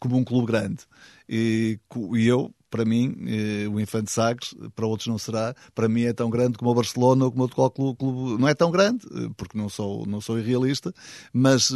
como 0.00 0.16
um 0.16 0.24
clube 0.24 0.48
grande. 0.48 0.80
E, 1.28 1.78
e 2.14 2.26
eu, 2.26 2.52
para 2.72 2.86
mim, 2.86 3.14
eh, 3.26 3.68
o 3.68 3.78
Infante 3.78 4.10
Sagres, 4.10 4.54
para 4.74 4.86
outros 4.86 5.06
não 5.06 5.18
será, 5.18 5.54
para 5.74 5.90
mim 5.90 6.04
é 6.04 6.12
tão 6.14 6.30
grande 6.30 6.56
como 6.56 6.70
o 6.70 6.74
Barcelona 6.74 7.26
ou 7.26 7.30
como 7.30 7.42
outro 7.42 7.70
clube, 7.70 7.98
clube. 7.98 8.40
Não 8.40 8.48
é 8.48 8.54
tão 8.54 8.70
grande, 8.70 9.06
eh, 9.12 9.28
porque 9.36 9.58
não 9.58 9.68
sou, 9.68 10.06
não 10.06 10.22
sou 10.22 10.38
irrealista, 10.38 10.90
mas 11.34 11.70
eh, 11.70 11.74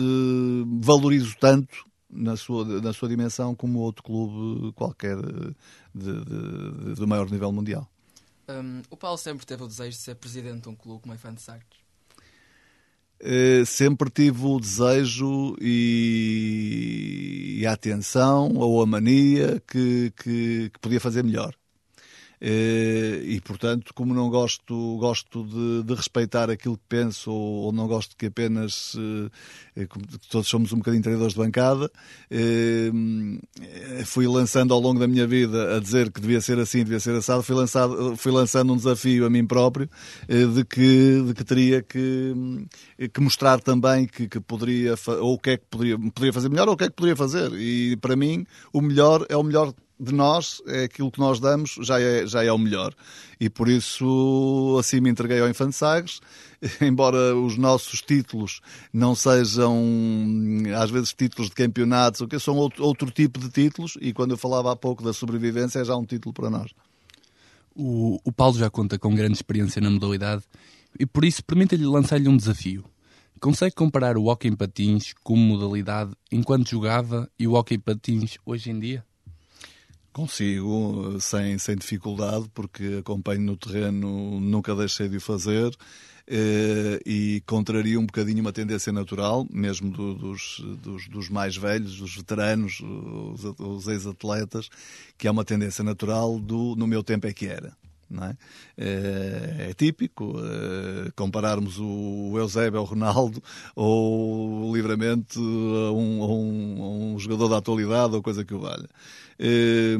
valorizo 0.80 1.36
tanto 1.38 1.84
na 2.08 2.34
sua, 2.34 2.64
na 2.80 2.94
sua 2.94 3.10
dimensão 3.10 3.54
como 3.54 3.80
outro 3.80 4.02
clube 4.02 4.72
qualquer 4.72 5.16
de, 5.94 6.24
de, 6.24 6.94
de 6.94 7.06
maior 7.06 7.30
nível 7.30 7.52
mundial. 7.52 7.86
Um, 8.48 8.80
o 8.88 8.96
Paulo 8.96 9.18
sempre 9.18 9.44
teve 9.44 9.62
o 9.62 9.66
desejo 9.66 9.90
de 9.90 10.02
ser 10.02 10.14
presidente 10.14 10.62
de 10.62 10.68
um 10.70 10.74
clube 10.74 11.02
como 11.02 11.12
o 11.12 11.16
Infante 11.16 11.42
Sagres. 11.42 11.86
Eh, 13.20 13.64
sempre 13.66 14.11
tive 14.11 14.44
o 14.46 14.61
desejo 14.61 15.56
e, 15.61 17.58
e 17.61 17.66
a 17.66 17.73
atenção 17.73 18.52
ou 18.56 18.82
a 18.82 18.87
mania 18.87 19.61
que, 19.66 20.12
que, 20.16 20.70
que 20.70 20.78
podia 20.80 21.00
fazer 21.00 21.23
melhor. 21.25 21.54
Eh, 22.40 23.23
e, 23.25 23.40
portanto, 23.40 23.95
como 23.95 24.12
não 24.12 24.28
gosto, 24.28 24.97
gosto 24.99 25.45
de, 25.45 25.83
de 25.85 25.95
respeitar 25.95 26.50
aquilo 26.50 26.76
que 26.76 26.85
penso 26.88 27.31
ou, 27.33 27.64
ou 27.64 27.73
não 27.73 27.87
gosto 27.87 28.16
que 28.16 28.26
apenas 28.26 28.95
eh, 29.76 29.87
todos 30.31 30.47
somos 30.47 30.73
um 30.73 30.78
bocadinho 30.78 31.02
treinadores 31.02 31.33
de 31.35 31.40
bancada, 31.40 31.90
eh, 32.31 32.90
fui 34.05 34.26
lançando 34.26 34.75
ao 34.75 34.81
longo 34.81 35.00
da 35.00 35.09
minha 35.09 35.26
vida 35.26 35.76
a 35.76 35.81
dizer 35.81 36.11
que 36.11 36.21
devia 36.21 36.40
ser 36.40 36.59
assim, 36.59 36.85
devia 36.85 37.00
ser 37.00 37.14
assado, 37.14 37.43
fui, 37.43 37.55
lançado, 37.55 38.16
fui 38.16 38.33
lançando 38.33 38.73
um 38.73 38.76
desafio 38.76 39.25
a 39.25 39.31
mim 39.31 39.47
próprio 39.47 39.88
de 40.28 40.64
que, 40.64 41.23
de 41.26 41.35
que 41.35 41.45
teria 41.45 41.83
que, 41.83 42.35
que 43.12 43.21
mostrar 43.21 43.61
também 43.61 44.07
que, 44.07 44.28
que 44.28 44.40
poderia, 44.40 44.95
ou 45.21 45.35
o 45.35 45.38
que 45.38 45.50
é 45.50 45.57
que 45.57 45.64
poderia, 45.71 45.99
poderia 45.99 46.33
fazer 46.33 46.49
melhor 46.49 46.69
ou 46.69 46.75
o 46.75 46.76
que 46.76 46.85
é 46.85 46.88
que 46.88 46.95
poderia 46.95 47.16
fazer. 47.16 47.52
E 47.55 47.97
para 47.97 48.16
mim, 48.16 48.47
o 48.73 48.81
melhor 48.81 49.25
é 49.28 49.37
o 49.37 49.43
melhor 49.43 49.73
de 49.98 50.12
nós, 50.12 50.62
é 50.66 50.84
aquilo 50.84 51.10
que 51.10 51.18
nós 51.18 51.40
damos, 51.40 51.76
já 51.80 52.00
é, 52.00 52.26
já 52.26 52.44
é 52.44 52.52
o 52.52 52.58
melhor. 52.58 52.94
E 53.40 53.48
por 53.48 53.68
isso, 53.68 54.76
assim 54.78 55.00
me 55.00 55.10
entreguei 55.10 55.40
ao 55.40 55.48
Infante 55.48 55.74
Sagres, 55.74 56.20
embora 56.80 57.34
os 57.34 57.56
nossos 57.56 58.00
títulos 58.02 58.60
não 58.92 59.14
sejam, 59.14 59.82
às 60.80 60.90
vezes, 60.90 61.12
títulos 61.12 61.48
de 61.48 61.54
campeonatos, 61.54 62.20
o 62.20 62.28
que 62.28 62.38
são 62.38 62.56
outro, 62.56 62.84
outro 62.84 63.10
tipo 63.10 63.40
de 63.40 63.48
títulos, 63.50 63.96
e 64.00 64.12
quando 64.12 64.32
eu 64.32 64.38
falava 64.38 64.72
há 64.72 64.76
pouco 64.76 65.02
da 65.02 65.12
sobrevivência, 65.12 65.80
é 65.80 65.84
já 65.84 65.96
um 65.96 66.04
título 66.04 66.32
para 66.32 66.50
nós. 66.50 66.72
O, 67.74 68.18
o 68.24 68.32
Paulo 68.32 68.58
já 68.58 68.70
conta 68.70 68.98
com 68.98 69.14
grande 69.14 69.34
experiência 69.34 69.80
na 69.80 69.90
modalidade, 69.90 70.42
e 70.98 71.06
por 71.06 71.24
isso 71.24 71.44
permita-lhe 71.44 71.86
lançar-lhe 71.86 72.28
um 72.28 72.36
desafio. 72.36 72.84
Consegue 73.38 73.74
comparar 73.74 74.16
o 74.16 74.24
hockey 74.24 74.48
em 74.48 74.56
patins 74.56 75.12
como 75.22 75.42
modalidade 75.42 76.12
enquanto 76.32 76.70
jogava 76.70 77.30
e 77.38 77.46
o 77.46 77.52
hockey 77.52 77.74
em 77.74 77.80
patins 77.80 78.38
hoje 78.46 78.70
em 78.70 78.80
dia? 78.80 79.04
Consigo, 80.16 81.20
sem, 81.20 81.58
sem 81.58 81.76
dificuldade, 81.76 82.50
porque 82.54 83.00
acompanho 83.00 83.42
no 83.42 83.54
terreno, 83.54 84.40
nunca 84.40 84.75
deixei 84.75 85.11
de 85.11 85.18
o 85.18 85.20
fazer. 85.20 85.70
Eh, 86.26 86.99
e 87.04 87.42
contraria 87.44 88.00
um 88.00 88.06
bocadinho 88.06 88.40
uma 88.40 88.50
tendência 88.50 88.90
natural, 88.90 89.46
mesmo 89.50 89.90
do, 89.90 90.14
dos, 90.14 90.64
dos, 90.82 91.06
dos, 91.06 91.28
mais 91.28 91.54
velhos, 91.54 91.99
dos 91.99 92.16
veteranos, 92.16 92.80
os, 92.80 93.44
os 93.58 93.88
ex-atletas, 93.88 94.70
que 95.18 95.28
é 95.28 95.30
uma 95.30 95.44
tendência 95.44 95.85
natural 95.85 96.40
do 96.40 96.75
no 96.76 96.87
meu 96.87 97.02
tempo 97.02 97.26
é 97.26 97.35
que 97.35 97.46
era. 97.46 97.76
É? 98.11 98.37
é? 98.78 99.70
É, 99.70 99.75
típico 99.75 100.35
é, 100.38 101.11
compararmos 101.14 101.78
o 101.78 102.35
Eusébio 102.38 102.78
ao 102.78 102.87
Ronaldo 102.87 103.42
ou 103.75 104.75
livremente 104.75 105.38
a 105.38 105.92
um, 105.92 106.23
a 106.23 106.26
um, 106.26 106.82
a 106.82 106.88
um 106.88 107.18
jogador 107.18 107.49
da 107.49 107.58
atualidade 107.58 108.14
ou 108.14 108.23
coisa 108.23 108.44
que 108.44 108.54
o 108.54 108.61
valha. 108.61 108.88
É, 109.38 109.97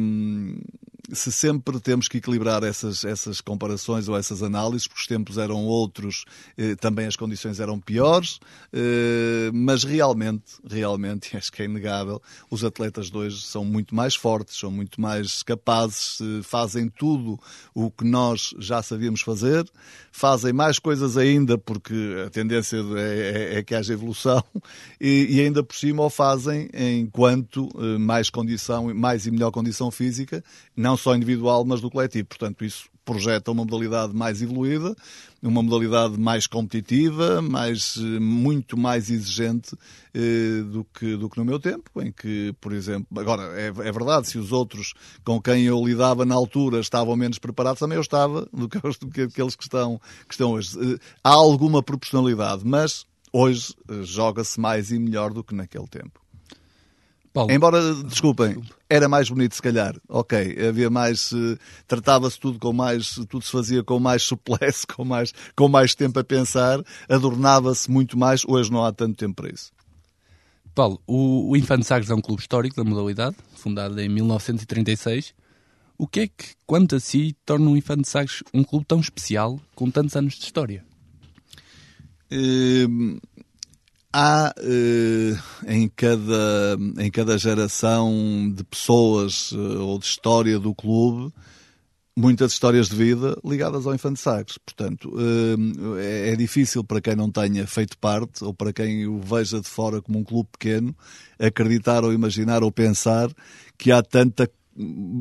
se 1.13 1.31
sempre 1.31 1.79
temos 1.81 2.09
que 2.09 2.19
equilibrar 2.19 2.63
essas, 2.63 3.05
essas 3.05 3.41
comparações 3.41 4.09
ou 4.09 4.17
essas 4.17 4.43
análises, 4.43 4.87
porque 4.87 5.01
os 5.01 5.07
tempos 5.07 5.39
eram 5.39 5.65
outros, 5.65 6.25
eh, 6.57 6.75
também 6.75 7.07
as 7.07 7.17
condições 7.17 7.61
eram 7.61 7.79
piores, 7.79 8.39
eh, 8.73 9.51
mas 9.53 9.85
realmente, 9.85 10.55
realmente, 10.69 11.35
acho 11.37 11.53
que 11.53 11.63
é 11.63 11.65
inegável, 11.65 12.21
os 12.51 12.65
atletas 12.65 13.11
de 13.11 13.17
hoje 13.17 13.43
são 13.43 13.65
muito 13.65 13.95
mais 13.95 14.15
fortes, 14.15 14.59
são 14.59 14.71
muito 14.71 15.01
mais 15.01 15.43
capazes, 15.43 16.19
eh, 16.21 16.43
fazem 16.43 16.89
tudo 16.89 17.39
o 17.75 17.91
que 17.91 18.05
nós 18.05 18.55
já 18.59 18.83
sabíamos 18.83 19.21
fazer, 19.21 19.65
fazem 20.11 20.53
mais 20.53 20.79
coisas 20.79 21.17
ainda, 21.17 21.59
porque 21.59 21.95
a 22.27 22.31
tendência 22.31 22.79
é, 22.97 23.55
é, 23.55 23.59
é 23.59 23.63
que 23.63 23.75
haja 23.75 23.93
evolução, 23.93 24.43
e, 25.01 25.27
e, 25.31 25.41
ainda 25.41 25.63
por 25.63 25.77
cima 25.77 26.03
o 26.03 26.11
fazem 26.11 26.69
enquanto 26.75 27.69
eh, 27.77 27.99
mais 27.99 28.31
condição, 28.31 28.93
mais 28.95 29.27
e 29.27 29.31
melhor 29.31 29.51
condição 29.51 29.91
física, 29.91 30.43
não 30.77 30.96
não 30.97 31.03
só 31.03 31.15
individual, 31.15 31.65
mas 31.65 31.81
do 31.81 31.91
coletivo. 31.91 32.27
Portanto, 32.27 32.65
isso 32.65 32.89
projeta 33.05 33.53
uma 33.53 33.65
modalidade 33.65 34.13
mais 34.13 34.43
evoluída, 34.43 34.97
uma 35.41 35.63
modalidade 35.63 36.19
mais 36.19 36.47
competitiva, 36.49 37.41
mais, 37.41 37.97
muito 37.97 38.77
mais 38.77 39.11
exigente 39.11 39.77
eh, 40.13 40.63
do, 40.65 40.85
que, 40.85 41.17
do 41.17 41.31
que 41.31 41.39
no 41.39 41.45
meu 41.45 41.61
tempo, 41.61 42.03
em 42.03 42.11
que, 42.11 42.53
por 42.61 42.73
exemplo, 42.73 43.07
agora 43.21 43.43
é, 43.61 43.67
é, 43.67 43.93
verdade, 43.93 44.27
se 44.27 44.39
os 44.39 44.51
outros 44.51 44.95
com 45.25 45.41
quem 45.41 45.65
eu 45.65 45.87
lidava 45.87 46.25
na 46.25 46.35
altura 46.35 46.81
estavam 46.81 47.15
menos 47.15 47.39
preparados, 47.39 47.79
também 47.79 47.95
eu 47.95 48.03
estava 48.03 48.49
do 48.53 48.69
que, 48.69 48.81
do 48.81 49.09
que 49.09 49.21
aqueles 49.21 49.55
que 49.55 49.63
estão, 49.63 50.01
que 50.27 50.35
estão 50.35 50.53
hoje. 50.53 50.77
Eh, 50.77 50.99
há 51.23 51.31
alguma 51.31 51.85
proporcionalidade, 51.85 52.63
mas 52.65 53.07
hoje 53.33 53.73
eh, 53.89 54.03
joga-se 54.03 54.59
mais 54.59 54.91
e 54.91 54.99
melhor 54.99 55.33
do 55.33 55.45
que 55.45 55.55
naquele 55.55 55.87
tempo. 55.87 56.21
Paulo. 57.33 57.53
Embora, 57.53 57.95
desculpem, 58.03 58.57
era 58.89 59.09
mais 59.09 59.29
bonito 59.29 59.55
se 59.55 59.63
calhar. 59.63 59.97
Ok, 60.09 60.57
havia 60.69 60.89
mais, 60.89 61.33
uh, 61.33 61.59
tratava-se 61.87 62.39
tudo 62.39 62.59
com 62.59 62.73
mais, 62.73 63.15
tudo 63.29 63.43
se 63.43 63.51
fazia 63.51 63.83
com 63.83 63.99
mais 63.99 64.23
suplesse, 64.23 64.87
com 64.89 65.05
mais, 65.05 65.33
com 65.57 65.69
mais 65.69 65.95
tempo 65.95 66.19
a 66.19 66.25
pensar, 66.25 66.83
adornava-se 67.09 67.91
muito 67.91 68.17
mais. 68.17 68.43
Hoje 68.47 68.71
não 68.71 68.85
há 68.85 68.93
tanto 68.93 69.17
tempo 69.17 69.43
para 69.43 69.53
isso. 69.53 69.73
Paulo, 70.75 71.01
o, 71.07 71.51
o 71.51 71.57
Infante 71.57 71.87
Sagres 71.87 72.11
é 72.11 72.15
um 72.15 72.21
clube 72.21 72.43
histórico 72.43 72.77
da 72.77 72.85
modalidade, 72.85 73.37
fundado 73.55 73.99
em 74.01 74.09
1936. 74.09 75.35
O 75.99 76.07
que 76.07 76.21
é 76.21 76.27
que, 76.27 76.55
quanto 76.67 76.97
a 76.97 77.01
si, 77.01 77.35
torna 77.47 77.71
o 77.71 77.77
Infante 77.77 78.09
Sagres 78.09 78.43
um 78.53 78.63
clube 78.63 78.85
tão 78.85 79.01
especial, 79.01 79.59
com 79.75 79.91
tantos 79.91 80.15
anos 80.15 80.35
de 80.35 80.45
história? 80.45 80.85
Uh 82.31 83.19
há 84.17 84.55
eh, 84.57 85.37
em, 85.67 85.91
cada, 85.95 86.79
em 86.99 87.11
cada 87.11 87.37
geração 87.37 88.51
de 88.51 88.65
pessoas 88.65 89.51
eh, 89.53 89.57
ou 89.57 89.99
de 89.99 90.07
história 90.07 90.59
do 90.59 90.75
clube 90.75 91.31
muitas 92.19 92.53
histórias 92.53 92.89
de 92.89 92.97
vida 92.97 93.37
ligadas 93.45 93.87
ao 93.87 93.95
Infante 93.95 94.19
Sagres. 94.19 94.57
Portanto, 94.57 95.13
eh, 95.19 96.31
é, 96.31 96.33
é 96.33 96.37
difícil 96.37 96.83
para 96.83 96.99
quem 96.99 97.15
não 97.15 97.31
tenha 97.31 97.67
feito 97.67 97.99
parte 97.99 98.43
ou 98.43 98.55
para 98.55 98.73
quem 98.73 99.07
o 99.07 99.21
veja 99.21 99.61
de 99.61 99.69
fora 99.69 100.01
como 100.01 100.19
um 100.19 100.25
clube 100.25 100.49
pequeno 100.51 100.97
acreditar 101.39 102.03
ou 102.03 102.11
imaginar 102.11 102.63
ou 102.63 102.73
pensar 102.73 103.29
que 103.77 103.93
há 103.93 104.03
tanta 104.03 104.51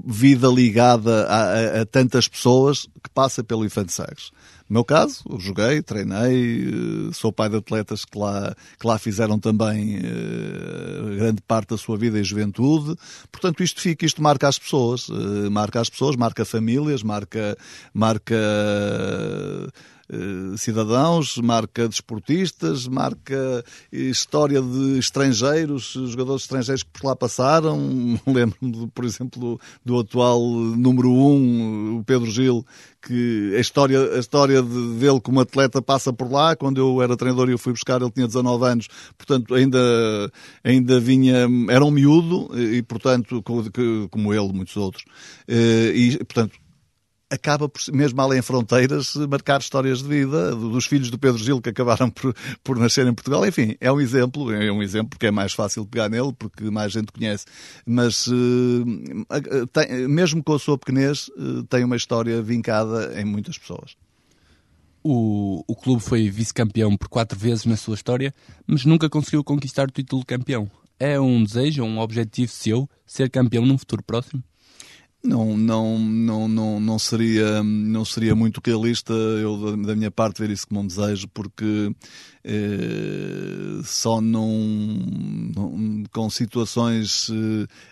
vida 0.06 0.48
ligada 0.48 1.26
a, 1.28 1.38
a, 1.38 1.82
a 1.82 1.86
tantas 1.86 2.28
pessoas 2.28 2.88
que 3.04 3.10
passa 3.14 3.44
pelo 3.44 3.66
Infante 3.66 3.94
Sagres. 3.94 4.32
No 4.68 4.76
meu 4.76 4.84
caso, 4.84 5.24
joguei, 5.38 5.82
treinei, 5.84 6.68
eh, 6.68 7.14
sou 7.14 7.32
pai 7.32 7.48
de 7.50 7.58
atletas 7.58 8.04
que 8.04 8.18
lá, 8.18 8.56
que 8.80 8.88
lá 8.88 8.98
fizeram 8.98 9.40
também 9.40 9.98
uh, 9.98 11.16
grande 11.18 11.40
parte 11.44 11.70
da 11.70 11.78
sua 11.78 11.96
vida 11.96 12.20
e 12.20 12.24
juventude. 12.24 12.96
Portanto, 13.32 13.62
isto 13.62 13.80
fica, 13.80 14.08
isto 14.08 14.24
marca 14.24 14.48
as 14.48 14.58
pessoas, 14.58 15.08
uh, 15.08 15.52
marca 15.52 15.80
as 15.80 15.88
pessoas, 15.88 16.16
marca 16.16 16.44
famílias, 16.44 17.04
marca, 17.04 17.56
marca 17.94 18.36
uh, 20.10 20.58
cidadãos, 20.58 21.38
marca 21.38 21.88
desportistas, 21.88 22.88
marca 22.88 23.64
história 23.92 24.62
de 24.62 25.00
estrangeiros, 25.00 25.94
jogadores 26.08 26.44
estrangeiros 26.44 26.84
que 26.84 26.90
por 26.92 27.08
lá 27.08 27.16
passaram. 27.16 28.20
Lembro-me, 28.26 28.88
por 28.88 29.06
exemplo, 29.06 29.40
do, 29.40 29.60
do 29.84 30.00
atual 30.00 30.42
número 30.42 31.10
um, 31.10 32.00
o 32.00 32.04
Pedro 32.04 32.30
Gil, 32.30 32.66
que 33.02 33.54
a 33.56 33.60
história, 33.60 34.16
a 34.16 34.20
história 34.20 34.62
de, 34.62 34.94
dele 35.00 35.22
como 35.22 35.40
atleta 35.40 35.82
passa 35.82 36.12
por 36.12 36.32
lá. 36.32 36.56
Quando 36.56 36.80
eu 36.80 37.02
era 37.02 37.16
treinador 37.16 37.50
e 37.50 37.52
eu 37.52 37.58
fui 37.58 37.74
buscar, 37.74 38.02
ele 38.02 38.12
tinha 38.12 38.28
19 38.28 38.66
anos, 38.66 38.88
portanto 39.18 39.54
ainda, 39.54 39.80
ainda 40.64 41.00
vinha, 41.00 41.48
era 41.70 41.86
um 41.86 41.92
miúdo 41.92 42.50
e, 42.58 42.82
portanto, 42.82 43.44
como 44.10 44.34
ele, 44.34 44.54
muitos 44.54 44.76
outros. 44.78 45.06
Eh, 45.48 45.92
e, 45.96 46.18
portanto, 46.18 46.58
acaba 47.29 47.67
por, 47.67 47.82
mesmo 47.91 48.22
além 48.22 48.41
fronteiras, 48.41 49.15
marcar 49.29 49.60
histórias 49.60 50.01
de 50.01 50.08
vida 50.08 50.55
dos 50.55 50.86
filhos 50.86 51.10
do 51.10 51.17
Pedro 51.17 51.38
Gil 51.38 51.62
que 51.62 51.70
acabaram 51.70 52.10
por, 52.10 52.36
por 52.63 52.77
nascer 52.77 53.05
em 53.08 53.13
Portugal. 53.13 53.46
Enfim, 53.46 53.75
é 53.79 53.91
um 53.91 54.00
exemplo, 54.00 54.51
é 54.51 54.72
um 54.72 54.82
exemplo 54.82 55.10
porque 55.10 55.27
é 55.27 55.32
mais 55.32 55.53
fácil 55.53 55.86
pegar 55.86 56.10
nele, 56.10 56.34
porque 56.38 56.70
mais 56.70 56.91
gente 56.91 57.12
conhece. 57.12 57.46
Mas, 57.86 58.27
uh, 58.27 59.65
tem, 59.72 60.08
mesmo 60.08 60.44
com 60.44 60.53
a 60.53 60.60
sua 60.60 60.77
pequenez, 60.77 61.29
uh, 61.29 61.63
tem 61.63 61.84
uma 61.84 61.96
história 61.96 62.41
vincada 62.41 63.20
em 63.20 63.25
muitas 63.25 63.58
pessoas. 63.58 63.96
O, 65.03 65.63
o 65.67 65.75
clube 65.75 66.01
foi 66.01 66.29
vice-campeão 66.29 66.98
por 66.98 67.08
quatro 67.08 67.38
vezes 67.38 67.65
na 67.65 67.77
sua 67.77 67.96
história, 67.96 68.34
mas 68.65 68.86
nunca 68.86 69.10
conseguiu 69.10 69.44
conquistar 69.44 69.88
o 69.88 69.91
título 69.91 70.22
de 70.22 70.25
campeão. 70.25 70.70
É 71.00 71.20
um 71.20 71.44
desejo, 71.44 71.84
um 71.84 72.00
objetivo 72.00 72.51
seu, 72.51 72.89
ser 73.05 73.29
campeão 73.29 73.65
num 73.65 73.77
futuro 73.77 74.01
próximo? 74.01 74.44
Não, 75.25 75.58
não, 75.58 76.00
não, 76.00 76.48
não, 76.48 76.79
não, 76.79 77.00
seria, 77.00 77.63
não 77.63 78.05
seria 78.05 78.36
muito 78.36 78.62
realista 78.63 79.13
eu, 79.13 79.75
da 79.77 79.96
minha 79.96 80.12
parte, 80.12 80.39
ver 80.39 80.51
isso 80.51 80.67
como 80.67 80.82
um 80.82 80.88
desejo, 80.88 81.27
porque 81.34 81.91
eh, 82.48 83.82
só 83.84 84.22
num, 84.22 85.51
num, 85.55 86.03
com 86.12 86.29
situações 86.29 87.27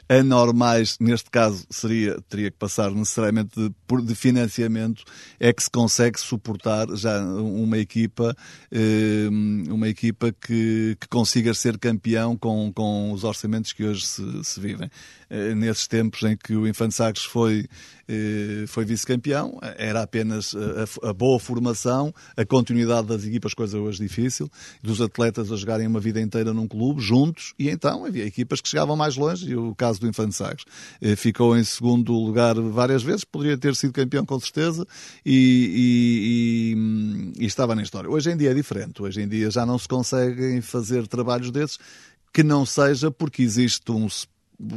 eh, 0.08 0.20
anormais, 0.20 0.98
neste 1.00 1.32
caso 1.32 1.66
seria, 1.72 2.22
teria 2.30 2.52
que 2.52 2.58
passar 2.58 2.92
necessariamente 2.92 3.60
de, 3.60 4.02
de 4.04 4.14
financiamento, 4.14 5.04
é 5.40 5.52
que 5.52 5.64
se 5.64 5.72
consegue 5.72 6.20
suportar 6.20 6.88
já 6.96 7.20
uma 7.20 7.80
equipa, 7.80 8.36
eh, 8.72 9.28
uma 9.70 9.90
equipa 9.90 10.32
que, 10.32 10.96
que 11.02 11.08
consiga 11.08 11.52
ser 11.56 11.80
campeão 11.80 12.38
com, 12.38 12.72
com 12.72 13.12
os 13.12 13.24
orçamentos 13.24 13.74
que 13.74 13.84
hoje 13.84 14.06
se, 14.06 14.44
se 14.44 14.60
vivem. 14.60 14.90
Eh, 15.32 15.56
nesses 15.56 15.88
tempos 15.88 16.22
em 16.22 16.38
que 16.38 16.56
o 16.56 16.68
Infante 16.68 16.94
Sagres 16.94 17.23
foi, 17.24 17.68
eh, 18.08 18.66
foi 18.68 18.86
vice-campeão, 18.86 19.60
era 19.78 20.02
apenas 20.02 20.56
a, 20.56 21.10
a, 21.10 21.14
boa 21.14 21.40
formação, 21.40 22.14
a 22.36 22.46
continuidade 22.46 23.08
das 23.08 23.24
equipas, 23.24 23.54
coisa 23.54 23.78
hoje 23.78 24.00
difícil, 24.00 24.50
dos 24.82 25.02
atletas 25.02 25.52
a 25.52 25.56
jogarem 25.56 25.88
uma 25.88 26.00
vida 26.00 26.20
inteira 26.22 26.54
num 26.54 26.68
clube, 26.68 27.02
juntos, 27.02 27.54
e 27.58 27.70
então 27.70 28.06
havia 28.06 28.26
equipas 28.26 28.62
que 28.62 28.70
chegavam 28.70 28.96
mais 28.96 29.16
longe, 29.16 29.52
e 29.52 29.56
o 29.56 29.74
caso 29.76 30.00
do 30.00 30.08
Infante 30.08 30.36
Sagres 30.36 30.66
eh, 31.02 31.16
ficou 31.16 31.58
em 31.58 31.64
segundo 31.64 32.14
lugar 32.14 32.56
várias 32.56 33.04
vezes, 33.04 33.24
poderia 33.24 33.58
ter 33.58 33.76
sido 33.76 33.94
campeão 33.94 34.26
com 34.26 34.40
certeza, 34.40 34.86
e, 35.26 36.74
e, 37.36 37.40
e, 37.40 37.44
e 37.44 37.46
estava 37.46 37.76
na 37.76 37.84
história. 37.84 38.10
Hoje 38.10 38.32
em 38.32 38.38
dia 38.38 38.52
é 38.52 38.54
diferente, 38.54 39.02
hoje 39.02 39.22
em 39.22 39.28
dia 39.28 39.50
já 39.50 39.66
não 39.66 39.78
se 39.78 39.88
conseguem 39.88 40.62
fazer 40.62 41.08
trabalhos 41.08 41.52
desses 41.52 41.80
que 42.34 42.42
não 42.42 42.66
seja 42.66 43.12
porque 43.12 43.44
existe 43.44 43.92
um 43.92 44.10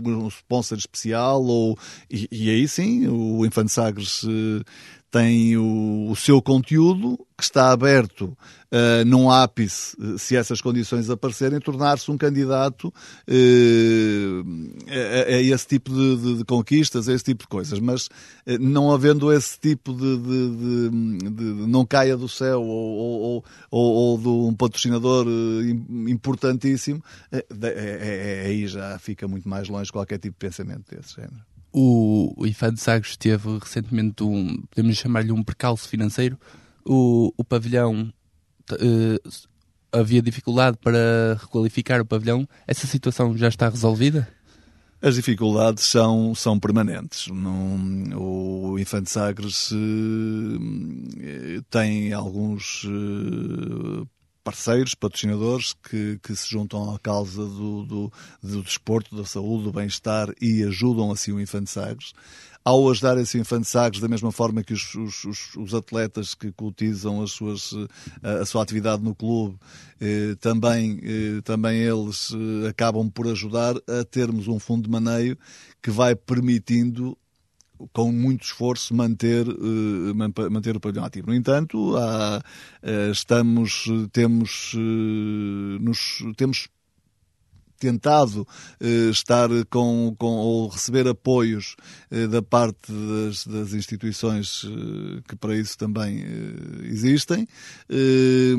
um 0.04 0.28
sponsor 0.28 0.78
especial 0.78 1.42
ou 1.42 1.78
e, 2.10 2.28
e 2.30 2.50
aí 2.50 2.66
sim 2.68 3.06
o 3.08 3.44
Infante 3.44 3.72
Sagres 3.72 4.22
uh, 4.24 4.64
tem 5.10 5.56
o, 5.56 6.10
o, 6.10 6.16
seu 6.16 6.42
conteúdo 6.42 7.16
que 7.36 7.44
está 7.44 7.70
aberto 7.70 8.36
uh, 8.72 9.04
num 9.06 9.30
ápice, 9.30 9.96
uh, 9.98 10.18
se 10.18 10.36
essas 10.36 10.60
condições 10.60 11.08
aparecerem, 11.08 11.60
tornar-se 11.60 12.10
um 12.10 12.18
candidato 12.18 12.88
uh, 12.88 14.44
a, 14.88 15.34
a, 15.34 15.40
esse 15.40 15.66
tipo 15.66 15.90
de, 15.92 16.16
de, 16.16 16.38
de, 16.38 16.44
conquistas, 16.44 17.08
a 17.08 17.14
esse 17.14 17.24
tipo 17.24 17.44
de 17.44 17.48
coisas. 17.48 17.78
Mas 17.78 18.08
não 18.60 18.92
havendo 18.92 19.32
esse 19.32 19.58
tipo 19.58 19.92
de, 19.92 20.18
de 20.18 20.90
não 21.66 21.86
caia 21.86 22.16
do 22.16 22.28
céu 22.28 22.62
ou, 22.62 22.96
ou, 22.98 23.44
ou, 23.70 23.92
ou 23.94 24.18
de 24.18 24.28
um 24.28 24.54
patrocinador 24.54 25.26
importantíssimo, 26.08 27.02
é, 27.30 27.38
é, 27.38 28.42
é, 28.42 28.46
aí 28.46 28.66
já 28.66 28.98
fica 28.98 29.28
muito 29.28 29.48
mais 29.48 29.68
longe 29.68 29.92
qualquer 29.92 30.18
tipo 30.18 30.34
de 30.38 30.46
pensamento 30.46 30.94
desse 30.94 31.14
género. 31.14 31.55
O, 31.78 32.46
Infante 32.46 32.80
Sagres 32.80 33.18
teve 33.18 33.58
recentemente 33.58 34.22
um, 34.22 34.62
podemos 34.70 34.96
chamar-lhe 34.96 35.30
um 35.30 35.44
percalço 35.44 35.86
financeiro. 35.86 36.40
O, 36.82 37.34
o 37.36 37.44
pavilhão 37.44 38.10
uh, 38.72 39.30
havia 39.92 40.22
dificuldade 40.22 40.78
para 40.78 41.36
requalificar 41.38 42.00
o 42.00 42.06
pavilhão. 42.06 42.48
Essa 42.66 42.86
situação 42.86 43.36
já 43.36 43.48
está 43.48 43.68
resolvida? 43.68 44.26
As 45.02 45.16
dificuldades 45.16 45.84
são, 45.84 46.34
são 46.34 46.58
permanentes. 46.58 47.28
O 48.16 48.78
Infante 48.78 49.10
Sagres 49.10 49.70
uh, 49.70 51.62
tem 51.68 52.14
alguns 52.14 52.84
uh, 52.84 54.08
parceiros, 54.46 54.94
patrocinadores 54.94 55.74
que, 55.74 56.20
que 56.22 56.36
se 56.36 56.48
juntam 56.48 56.94
à 56.94 57.00
causa 57.00 57.44
do, 57.44 57.84
do, 57.84 58.12
do 58.40 58.62
desporto, 58.62 59.16
da 59.16 59.24
saúde, 59.24 59.64
do 59.64 59.72
bem-estar 59.72 60.32
e 60.40 60.62
ajudam 60.62 61.10
assim 61.10 61.32
o 61.32 61.40
Infante 61.40 61.68
Sagres. 61.68 62.12
Ao 62.64 62.88
ajudar 62.88 63.18
esse 63.18 63.36
Infante 63.38 63.66
Sagres, 63.66 64.00
da 64.00 64.06
mesma 64.06 64.30
forma 64.30 64.62
que 64.62 64.72
os, 64.72 64.94
os, 64.94 65.56
os 65.56 65.74
atletas 65.74 66.32
que 66.32 66.52
cotizam 66.52 67.20
as 67.24 67.32
suas, 67.32 67.72
a, 68.22 68.42
a 68.42 68.46
sua 68.46 68.62
atividade 68.62 69.02
no 69.02 69.16
clube, 69.16 69.58
eh, 70.00 70.36
também, 70.40 71.00
eh, 71.02 71.40
também 71.42 71.80
eles 71.80 72.32
eh, 72.32 72.68
acabam 72.68 73.10
por 73.10 73.26
ajudar 73.26 73.74
a 73.88 74.04
termos 74.04 74.46
um 74.46 74.60
fundo 74.60 74.84
de 74.84 74.90
maneio 74.90 75.36
que 75.82 75.90
vai 75.90 76.14
permitindo 76.14 77.18
com 77.92 78.12
muito 78.12 78.44
esforço 78.44 78.94
manter 78.94 79.48
uh, 79.48 80.14
manter 80.50 80.76
o 80.76 80.80
pavilhão 80.80 81.04
ativo. 81.04 81.28
No 81.28 81.34
entanto, 81.34 81.96
há, 81.96 82.38
uh, 82.82 83.10
estamos 83.10 83.86
temos 84.12 84.74
uh, 84.74 84.78
nos 85.80 86.24
temos 86.36 86.68
tentado 87.76 88.46
eh, 88.80 89.10
estar 89.10 89.48
com, 89.70 90.14
com 90.18 90.36
ou 90.36 90.68
receber 90.68 91.06
apoios 91.08 91.76
eh, 92.10 92.26
da 92.26 92.42
parte 92.42 92.92
das, 92.92 93.46
das 93.46 93.72
instituições 93.72 94.64
eh, 94.64 95.22
que 95.28 95.36
para 95.36 95.56
isso 95.56 95.76
também 95.76 96.20
eh, 96.20 96.86
existem. 96.86 97.46
Eh, 97.88 98.54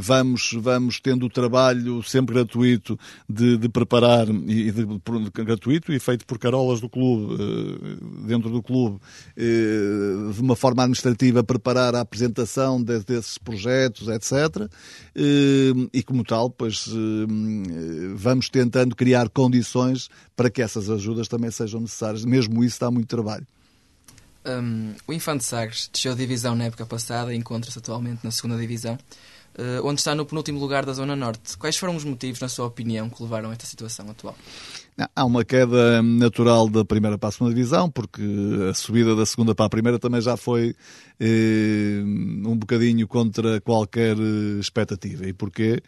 vamos, 0.00 0.54
vamos 0.58 1.00
tendo 1.00 1.26
o 1.26 1.30
trabalho 1.30 2.02
sempre 2.02 2.34
gratuito 2.34 2.98
de, 3.28 3.56
de 3.56 3.68
preparar, 3.68 4.28
e 4.28 4.70
de, 4.70 4.84
de, 4.84 5.44
gratuito 5.44 5.92
e 5.92 5.98
feito 5.98 6.26
por 6.26 6.38
carolas 6.38 6.80
do 6.80 6.88
clube, 6.88 7.34
eh, 7.34 8.26
dentro 8.26 8.50
do 8.50 8.62
clube, 8.62 8.98
de 9.36 10.40
uma 10.40 10.56
forma 10.56 10.82
administrativa, 10.82 11.42
preparar 11.42 11.94
a 11.94 12.00
apresentação 12.00 12.82
de, 12.82 13.00
desses 13.00 13.38
projetos, 13.38 14.08
etc. 14.08 14.70
E 15.14 16.02
como 16.02 16.24
tal, 16.24 16.50
pois 16.50 16.88
vamos 18.14 18.48
tentando 18.56 18.96
criar 18.96 19.28
condições 19.28 20.08
para 20.34 20.48
que 20.48 20.62
essas 20.62 20.88
ajudas 20.88 21.28
também 21.28 21.50
sejam 21.50 21.80
necessárias. 21.80 22.24
Mesmo 22.24 22.64
isso 22.64 22.80
dá 22.80 22.90
muito 22.90 23.08
trabalho. 23.08 23.46
Um, 24.46 24.94
o 25.06 25.12
Infante 25.12 25.44
Sagres 25.44 25.90
desceu 25.92 26.12
a 26.12 26.14
divisão 26.14 26.54
na 26.54 26.64
época 26.64 26.86
passada 26.86 27.34
e 27.34 27.36
encontra-se 27.36 27.78
atualmente 27.78 28.20
na 28.22 28.30
segunda 28.30 28.56
divisão, 28.56 28.94
uh, 28.94 29.84
onde 29.84 30.00
está 30.00 30.14
no 30.14 30.24
penúltimo 30.24 30.58
lugar 30.58 30.86
da 30.86 30.92
Zona 30.92 31.16
Norte. 31.16 31.58
Quais 31.58 31.76
foram 31.76 31.96
os 31.96 32.04
motivos, 32.04 32.40
na 32.40 32.48
sua 32.48 32.66
opinião, 32.66 33.10
que 33.10 33.22
levaram 33.22 33.50
a 33.50 33.52
esta 33.52 33.66
situação 33.66 34.08
atual? 34.08 34.36
Há 35.14 35.24
uma 35.26 35.44
queda 35.44 36.00
natural 36.02 36.70
da 36.70 36.82
primeira 36.82 37.18
para 37.18 37.28
a 37.28 37.32
segunda 37.32 37.54
divisão, 37.54 37.90
porque 37.90 38.22
a 38.70 38.72
subida 38.72 39.14
da 39.14 39.26
segunda 39.26 39.54
para 39.54 39.66
a 39.66 39.68
primeira 39.68 39.98
também 39.98 40.22
já 40.22 40.38
foi 40.38 40.74
eh, 41.20 42.00
um 42.02 42.56
bocadinho 42.56 43.06
contra 43.06 43.60
qualquer 43.60 44.16
eh, 44.16 44.58
expectativa. 44.58 45.26
E 45.26 45.34
porquê? 45.34 45.82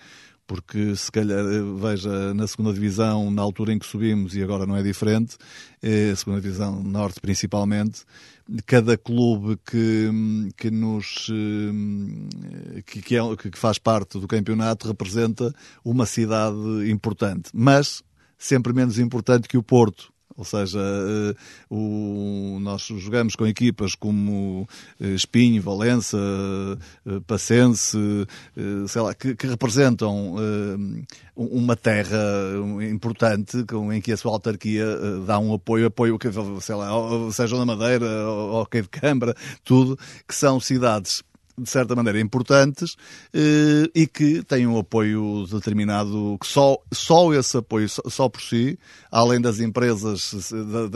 Porque 0.48 0.96
se 0.96 1.12
calhar, 1.12 1.44
eh, 1.44 1.62
veja, 1.78 2.32
na 2.32 2.46
segunda 2.46 2.72
divisão, 2.72 3.30
na 3.30 3.42
altura 3.42 3.72
em 3.72 3.78
que 3.78 3.86
subimos, 3.86 4.34
e 4.34 4.42
agora 4.42 4.66
não 4.66 4.74
é 4.74 4.82
diferente, 4.82 5.36
a 6.12 6.16
segunda 6.16 6.40
divisão 6.40 6.82
norte 6.82 7.20
principalmente, 7.20 8.00
cada 8.64 8.96
clube 8.96 9.58
que, 9.64 10.10
que 10.56 10.70
nos 10.70 11.28
eh, 11.30 12.82
que, 12.86 13.02
que, 13.02 13.16
é, 13.16 13.20
que 13.36 13.58
faz 13.58 13.78
parte 13.78 14.18
do 14.18 14.26
campeonato 14.26 14.88
representa 14.88 15.54
uma 15.84 16.06
cidade 16.06 16.56
importante, 16.90 17.50
mas 17.52 18.02
sempre 18.38 18.72
menos 18.72 18.98
importante 18.98 19.48
que 19.48 19.58
o 19.58 19.62
Porto, 19.62 20.10
ou 20.38 20.44
seja, 20.44 20.78
eh, 20.78 21.34
o, 21.68 22.58
nós 22.60 22.82
jogamos 22.82 23.34
com 23.34 23.44
equipas 23.44 23.96
como 23.96 24.68
eh, 25.00 25.08
Espinho, 25.08 25.60
Valença, 25.60 26.16
eh, 27.04 27.20
Pacense, 27.26 27.98
sei 28.86 29.02
lá, 29.02 29.12
que, 29.14 29.34
que 29.34 29.46
representam 29.48 30.36
uma 31.34 31.74
terra 31.74 32.18
importante 32.88 33.64
em 33.92 34.00
que 34.00 34.12
a 34.12 34.16
sua 34.16 34.32
autarquia 34.32 34.84
dá 35.26 35.38
um 35.40 35.54
apoio, 35.54 35.86
apoio, 35.86 36.16
sei 36.60 36.74
lá, 36.76 36.90
seja 37.32 37.56
na 37.56 37.66
Madeira, 37.66 38.06
ou 38.06 38.58
ao 38.58 38.68
de 38.70 38.88
Câmara, 38.88 39.34
tudo, 39.64 39.98
que 40.26 40.34
são 40.34 40.60
cidades 40.60 41.22
de 41.58 41.68
certa 41.68 41.94
maneira, 41.94 42.20
importantes 42.20 42.96
eh, 43.32 43.90
e 43.94 44.06
que 44.06 44.42
têm 44.42 44.66
um 44.66 44.78
apoio 44.78 45.46
determinado, 45.50 46.36
que 46.40 46.46
só, 46.46 46.78
só 46.92 47.32
esse 47.34 47.56
apoio, 47.56 47.88
só, 47.88 48.28
por 48.28 48.40
si, 48.40 48.78
além 49.10 49.40
das 49.40 49.60
empresas 49.60 50.52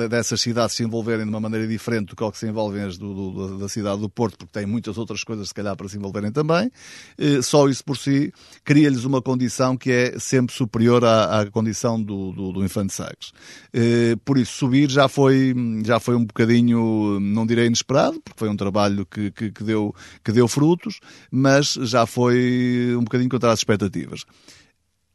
dessas 0.09 0.41
cidades 0.41 0.77
se 0.77 0.85
envolverem 0.85 1.25
de 1.25 1.31
uma 1.31 1.41
maneira 1.41 1.67
diferente 1.67 2.15
do 2.15 2.17
que, 2.17 2.39
se 2.39 2.47
envolvem 2.47 2.83
as 2.83 2.97
do, 2.97 3.13
do, 3.13 3.59
da 3.59 3.69
cidade 3.69 4.01
do 4.01 4.09
Porto, 4.09 4.39
porque 4.39 4.53
tem 4.53 4.67
muitas 4.67 4.97
outras 4.99 5.25
coisas, 5.25 5.49
se 5.49 5.55
calhar, 5.55 5.77
para 5.77 5.89
se 5.89 5.97
envolverem 5.97 6.31
também, 6.33 6.71
eh, 7.19 7.43
só 7.43 7.69
isso 7.69 7.85
por 7.85 7.97
si 7.97 8.33
cria-lhes 8.65 9.05
uma 9.05 9.21
condição 9.21 9.77
que 9.77 9.91
é 9.91 10.19
sempre 10.19 10.55
superior 10.55 11.05
à, 11.05 11.41
à 11.41 11.51
condição 11.51 12.01
do, 12.01 12.33
do, 12.33 12.53
do 12.53 12.65
Infante 12.65 12.93
Sagres. 12.93 13.33
Eh, 13.73 14.17
por 14.25 14.39
isso, 14.39 14.53
subir 14.53 14.91
já 14.91 15.09
foi, 15.09 15.55
já 15.85 15.99
foi 15.99 16.15
um 16.15 16.25
bocadinho, 16.25 17.19
não 17.21 17.47
direi 17.47 17.67
inesperado, 17.67 18.21
porque 18.21 18.39
foi 18.39 18.49
um 18.49 18.57
trabalho 18.57 19.05
que, 19.07 19.31
que, 19.31 19.51
que 19.51 19.65
deu, 19.65 19.95
que 20.23 20.33
deu 20.33 20.47
frutos, 20.53 21.01
mas 21.31 21.75
já 21.75 22.07
foi 22.07 22.95
um 22.97 23.05
bocadinho 23.05 23.31
contra 23.31 23.53
as 23.53 23.61
expectativas. 23.61 24.25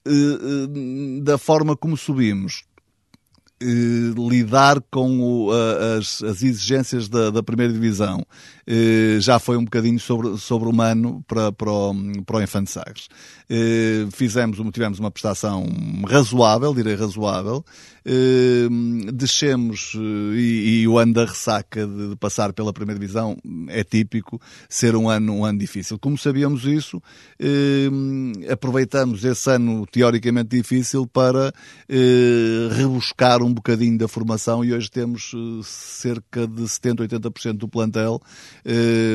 Eh, 0.08 0.10
eh, 0.10 1.22
da 1.22 1.38
forma 1.38 1.76
como 1.76 1.98
subimos, 1.98 2.64
eh, 3.62 4.14
lidar 4.30 4.82
com 4.90 5.20
o, 5.20 5.52
as, 5.98 6.24
as, 6.24 6.42
exigências 6.44 7.10
da, 7.10 7.30
da, 7.30 7.44
primeira 7.44 7.74
divisão 7.74 8.26
já 9.20 9.40
foi 9.40 9.58
um 9.58 9.64
bocadinho 9.64 10.00
sobre, 10.00 10.38
sobre 10.38 10.70
humano 10.70 11.24
para, 11.28 11.52
para, 11.52 11.72
o, 11.72 12.24
para 12.26 12.38
o 12.38 12.42
Infante 12.42 12.70
Sagres. 12.70 13.08
Fizemos, 14.12 14.60
tivemos 14.72 15.00
uma 15.00 15.10
prestação 15.10 15.66
razoável, 16.08 16.74
direi 16.74 16.96
razoável, 16.96 17.64
eh, 18.10 18.70
descemos 19.14 19.92
eh, 19.94 20.38
e, 20.38 20.82
e, 20.82 20.88
o 20.88 20.98
ano 20.98 21.14
da 21.14 21.26
ressaca 21.26 21.86
de, 21.86 22.12
de, 22.12 22.16
passar 22.16 22.54
pela 22.54 22.72
primeira 22.72 22.98
divisão 22.98 23.36
é 23.68 23.84
típico 23.84 24.40
ser 24.70 24.96
um 24.96 25.10
ano, 25.10 25.34
um 25.34 25.44
ano 25.44 25.60
difícil. 25.60 26.00
Como 26.00 26.18
sabíamos 26.18 26.64
isso, 26.64 27.04
eh, 27.38 27.90
aproveitamos 28.50 29.26
esse 29.26 29.52
ano 29.52 29.86
teoricamente 29.88 30.56
difícil 30.56 31.06
para 31.06 31.52
rebuscar 32.78 33.44
um 33.44 33.54
bocadinho 33.54 33.98
da 33.98 34.08
formação 34.08 34.64
e 34.64 34.74
hoje 34.74 34.90
temos 34.90 35.34
cerca 35.64 36.48
de 36.48 36.68
70, 36.68 37.08
80% 37.08 37.54
do 37.54 37.68
plantel, 37.68 38.22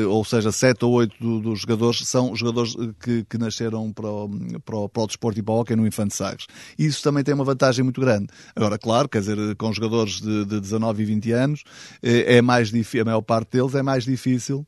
ou 0.09 0.23
seja, 0.25 0.51
7 0.51 0.85
ou 0.85 0.93
8 0.93 1.41
dos 1.41 1.61
jogadores 1.61 2.07
são 2.07 2.35
jogadores 2.35 2.75
que, 2.99 3.23
que 3.23 3.37
nasceram 3.37 3.91
para 3.91 4.07
o, 4.07 4.29
para, 4.63 4.75
o, 4.77 4.89
para 4.89 5.03
o 5.03 5.07
desporto 5.07 5.39
e 5.39 5.43
para 5.43 5.53
o 5.53 5.59
hockey 5.59 5.75
no 5.75 5.87
Infante 5.87 6.15
Sagres. 6.15 6.45
Isso 6.77 7.01
também 7.01 7.23
tem 7.23 7.33
uma 7.33 7.45
vantagem 7.45 7.83
muito 7.83 8.01
grande. 8.01 8.27
Agora, 8.55 8.77
claro, 8.83 9.07
quer 9.07 9.19
dizer, 9.21 9.55
com 9.55 9.71
jogadores 9.71 10.19
de, 10.19 10.43
de 10.43 10.59
19 10.59 11.01
e 11.01 11.05
20 11.05 11.31
anos, 11.31 11.63
é 12.03 12.41
mais 12.41 12.69
a 12.99 13.05
maior 13.05 13.21
parte 13.21 13.57
deles 13.57 13.73
é 13.73 13.81
mais 13.81 14.03
difícil 14.03 14.67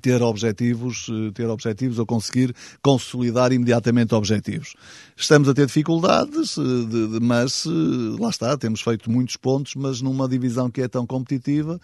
ter 0.00 0.22
objetivos, 0.22 1.08
eh, 1.10 1.30
ter 1.32 1.48
objetivos 1.48 1.98
ou 1.98 2.06
conseguir 2.06 2.54
consolidar 2.82 3.52
imediatamente 3.52 4.14
objetivos. 4.14 4.74
Estamos 5.16 5.48
a 5.48 5.54
ter 5.54 5.66
dificuldades, 5.66 6.56
eh, 6.58 6.62
mas 7.20 7.66
eh, 7.66 8.20
lá 8.20 8.30
está, 8.30 8.56
temos 8.56 8.80
feito 8.80 9.10
muitos 9.10 9.36
pontos, 9.36 9.74
mas 9.74 10.00
numa 10.00 10.28
divisão 10.28 10.70
que 10.70 10.80
é 10.80 10.88
tão 10.88 11.06
competitiva, 11.06 11.80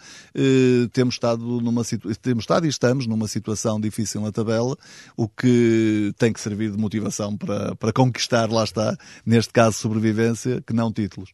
temos 0.92 1.14
estado 1.14 1.42
numa 1.61 1.83
temos 2.20 2.44
estado 2.44 2.66
e 2.66 2.68
estamos 2.68 3.07
numa 3.07 3.28
situação 3.28 3.81
difícil 3.81 4.20
na 4.20 4.33
tabela, 4.33 4.76
o 5.16 5.28
que 5.28 6.12
tem 6.18 6.33
que 6.33 6.40
servir 6.40 6.70
de 6.70 6.78
motivação 6.78 7.37
para, 7.37 7.74
para 7.76 7.92
conquistar, 7.92 8.50
lá 8.50 8.64
está, 8.64 8.96
neste 9.24 9.52
caso 9.52 9.78
sobrevivência, 9.78 10.62
que 10.66 10.72
não 10.72 10.92
títulos. 10.92 11.31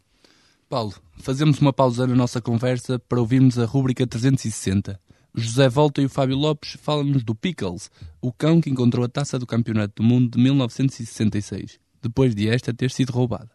Paulo, 0.69 0.93
fazemos 1.17 1.61
uma 1.61 1.73
pausa 1.73 2.07
na 2.07 2.15
nossa 2.15 2.41
conversa 2.41 2.99
para 2.99 3.21
ouvirmos 3.21 3.59
a 3.59 3.65
rúbrica 3.65 4.07
360. 4.07 5.01
José 5.39 5.69
Volta 5.69 6.03
e 6.03 6.07
o 6.07 6.09
Fábio 6.09 6.37
Lopes 6.37 6.77
falam-nos 6.81 7.23
do 7.23 7.35
Pickles, 7.35 7.91
o 8.21 8.33
cão 8.33 8.61
que 8.61 8.71
encontrou 8.71 9.05
a 9.05 9.09
taça 9.09 9.39
do 9.39 9.47
Campeonato 9.47 9.95
do 9.97 10.03
Mundo 10.03 10.37
de 10.37 10.43
1966, 10.43 11.79
depois 12.03 12.35
de 12.35 12.49
esta 12.49 12.75
ter 12.75 12.91
sido 12.91 13.13
roubada. 13.13 13.51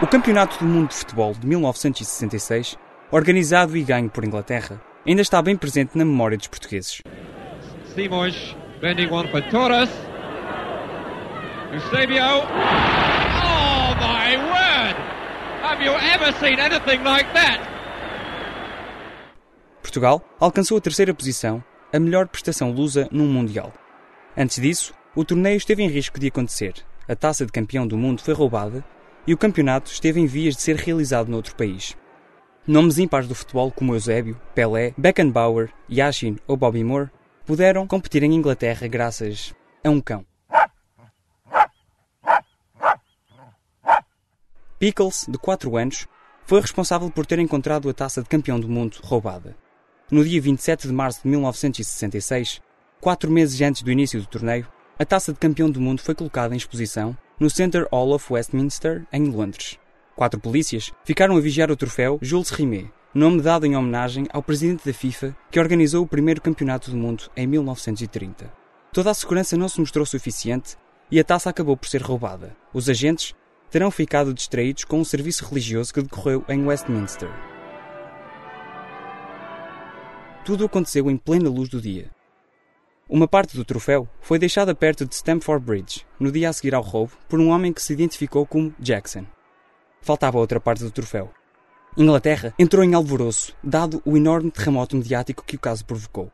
O 0.00 0.06
Campeonato 0.06 0.58
do 0.58 0.64
Mundo 0.64 0.88
de 0.88 0.96
Futebol 0.96 1.32
de 1.32 1.46
1966, 1.46 2.76
organizado 3.10 3.76
e 3.76 3.82
ganho 3.84 4.10
por 4.10 4.24
Inglaterra, 4.24 4.82
ainda 5.06 5.22
está 5.22 5.40
bem 5.40 5.56
presente 5.56 5.96
na 5.96 6.04
memória 6.04 6.36
dos 6.36 6.48
portugueses. 6.48 7.02
Simões, 7.94 8.56
bending 8.80 9.10
one 9.10 9.28
for 9.30 9.42
Torres. 9.50 9.90
Eusebio. 11.72 13.11
Have 15.72 15.82
you 15.82 15.92
ever 15.92 16.30
seen 16.38 16.60
anything 16.60 17.02
like 17.02 17.32
that? 17.32 17.58
Portugal 19.80 20.22
alcançou 20.38 20.76
a 20.76 20.80
terceira 20.82 21.14
posição, 21.14 21.64
a 21.90 21.98
melhor 21.98 22.28
prestação 22.28 22.70
lusa 22.70 23.08
num 23.10 23.26
Mundial. 23.26 23.72
Antes 24.36 24.60
disso, 24.60 24.92
o 25.16 25.24
torneio 25.24 25.56
esteve 25.56 25.82
em 25.82 25.88
risco 25.88 26.20
de 26.20 26.26
acontecer. 26.26 26.74
A 27.08 27.16
taça 27.16 27.46
de 27.46 27.52
campeão 27.52 27.86
do 27.86 27.96
mundo 27.96 28.20
foi 28.20 28.34
roubada 28.34 28.84
e 29.26 29.32
o 29.32 29.38
campeonato 29.38 29.90
esteve 29.90 30.20
em 30.20 30.26
vias 30.26 30.56
de 30.56 30.60
ser 30.60 30.76
realizado 30.76 31.30
noutro 31.30 31.56
país. 31.56 31.96
Nomes 32.66 32.98
impares 32.98 33.26
do 33.26 33.34
futebol 33.34 33.72
como 33.72 33.94
Eusébio, 33.94 34.38
Pelé, 34.54 34.92
Beckenbauer, 34.98 35.70
Yashin 35.90 36.36
ou 36.46 36.54
Bobby 36.54 36.84
Moore 36.84 37.08
puderam 37.46 37.86
competir 37.86 38.22
em 38.22 38.34
Inglaterra 38.34 38.86
graças 38.88 39.54
a 39.82 39.88
um 39.88 40.02
cão. 40.02 40.26
Pickles, 44.82 45.26
de 45.28 45.38
4 45.38 45.76
anos, 45.76 46.08
foi 46.44 46.60
responsável 46.60 47.08
por 47.08 47.24
ter 47.24 47.38
encontrado 47.38 47.88
a 47.88 47.94
taça 47.94 48.20
de 48.20 48.28
campeão 48.28 48.58
do 48.58 48.68
mundo 48.68 48.98
roubada. 49.04 49.56
No 50.10 50.24
dia 50.24 50.40
27 50.40 50.88
de 50.88 50.92
março 50.92 51.22
de 51.22 51.28
1966, 51.28 52.60
quatro 53.00 53.30
meses 53.30 53.60
antes 53.60 53.82
do 53.84 53.92
início 53.92 54.20
do 54.20 54.26
torneio, 54.26 54.66
a 54.98 55.04
taça 55.04 55.32
de 55.32 55.38
campeão 55.38 55.70
do 55.70 55.80
mundo 55.80 56.02
foi 56.02 56.16
colocada 56.16 56.52
em 56.52 56.56
exposição 56.56 57.16
no 57.38 57.48
Center 57.48 57.86
Hall 57.92 58.12
of 58.12 58.32
Westminster, 58.32 59.06
em 59.12 59.26
Londres. 59.26 59.78
Quatro 60.16 60.40
polícias 60.40 60.90
ficaram 61.04 61.36
a 61.36 61.40
vigiar 61.40 61.70
o 61.70 61.76
troféu 61.76 62.18
Jules 62.20 62.50
Rimet, 62.50 62.90
nome 63.14 63.40
dado 63.40 63.64
em 63.64 63.76
homenagem 63.76 64.26
ao 64.32 64.42
presidente 64.42 64.84
da 64.84 64.92
FIFA 64.92 65.36
que 65.48 65.60
organizou 65.60 66.02
o 66.02 66.08
primeiro 66.08 66.42
campeonato 66.42 66.90
do 66.90 66.96
mundo 66.96 67.30
em 67.36 67.46
1930. 67.46 68.52
Toda 68.92 69.12
a 69.12 69.14
segurança 69.14 69.56
não 69.56 69.68
se 69.68 69.78
mostrou 69.78 70.04
suficiente 70.04 70.76
e 71.08 71.20
a 71.20 71.24
taça 71.24 71.48
acabou 71.48 71.76
por 71.76 71.88
ser 71.88 72.02
roubada. 72.02 72.56
Os 72.74 72.88
agentes 72.88 73.32
terão 73.72 73.90
ficado 73.90 74.34
distraídos 74.34 74.84
com 74.84 75.00
um 75.00 75.04
serviço 75.04 75.46
religioso 75.46 75.94
que 75.94 76.02
decorreu 76.02 76.44
em 76.46 76.66
Westminster. 76.66 77.30
Tudo 80.44 80.66
aconteceu 80.66 81.10
em 81.10 81.16
plena 81.16 81.48
luz 81.48 81.70
do 81.70 81.80
dia. 81.80 82.10
Uma 83.08 83.26
parte 83.26 83.56
do 83.56 83.64
troféu 83.64 84.06
foi 84.20 84.38
deixada 84.38 84.74
perto 84.74 85.06
de 85.06 85.14
Stamford 85.14 85.64
Bridge, 85.64 86.06
no 86.20 86.30
dia 86.30 86.50
a 86.50 86.52
seguir 86.52 86.74
ao 86.74 86.82
roubo, 86.82 87.12
por 87.26 87.40
um 87.40 87.48
homem 87.48 87.72
que 87.72 87.80
se 87.82 87.94
identificou 87.94 88.44
como 88.44 88.74
Jackson. 88.78 89.24
Faltava 90.02 90.38
outra 90.38 90.60
parte 90.60 90.84
do 90.84 90.90
troféu. 90.90 91.32
Inglaterra 91.96 92.52
entrou 92.58 92.84
em 92.84 92.92
alvoroço, 92.92 93.56
dado 93.64 94.02
o 94.04 94.18
enorme 94.18 94.50
terremoto 94.50 94.96
mediático 94.96 95.44
que 95.46 95.56
o 95.56 95.60
caso 95.60 95.84
provocou. 95.86 96.30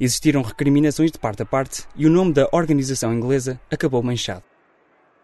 Existiram 0.00 0.42
recriminações 0.42 1.12
de 1.12 1.18
parte 1.18 1.42
a 1.42 1.46
parte 1.46 1.84
e 1.94 2.06
o 2.06 2.10
nome 2.10 2.32
da 2.32 2.48
organização 2.50 3.14
inglesa 3.14 3.60
acabou 3.70 4.02
manchado. 4.02 4.42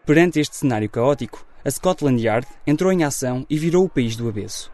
Perante 0.05 0.39
este 0.39 0.55
cenário 0.55 0.89
caótico, 0.89 1.45
a 1.63 1.71
Scotland 1.71 2.21
Yard 2.21 2.47
entrou 2.65 2.91
em 2.91 3.03
ação 3.03 3.45
e 3.49 3.57
virou 3.57 3.85
o 3.85 3.89
país 3.89 4.15
do 4.15 4.27
avesso. 4.27 4.71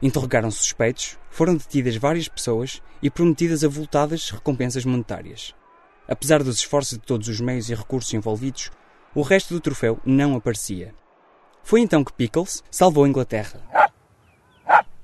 Interrogaram 0.00 0.50
suspeitos, 0.50 1.18
foram 1.30 1.56
detidas 1.56 1.96
várias 1.96 2.28
pessoas 2.28 2.80
e 3.02 3.10
prometidas 3.10 3.64
avultadas 3.64 4.30
recompensas 4.30 4.84
monetárias. 4.84 5.54
Apesar 6.06 6.42
dos 6.42 6.58
esforços 6.58 6.98
de 6.98 7.04
todos 7.04 7.28
os 7.28 7.40
meios 7.40 7.68
e 7.68 7.74
recursos 7.74 8.12
envolvidos, 8.14 8.70
o 9.14 9.22
resto 9.22 9.52
do 9.52 9.60
troféu 9.60 9.98
não 10.04 10.36
aparecia. 10.36 10.94
Foi 11.62 11.80
então 11.80 12.04
que 12.04 12.12
Pickles 12.12 12.62
salvou 12.70 13.04
a 13.04 13.08
Inglaterra. 13.08 13.60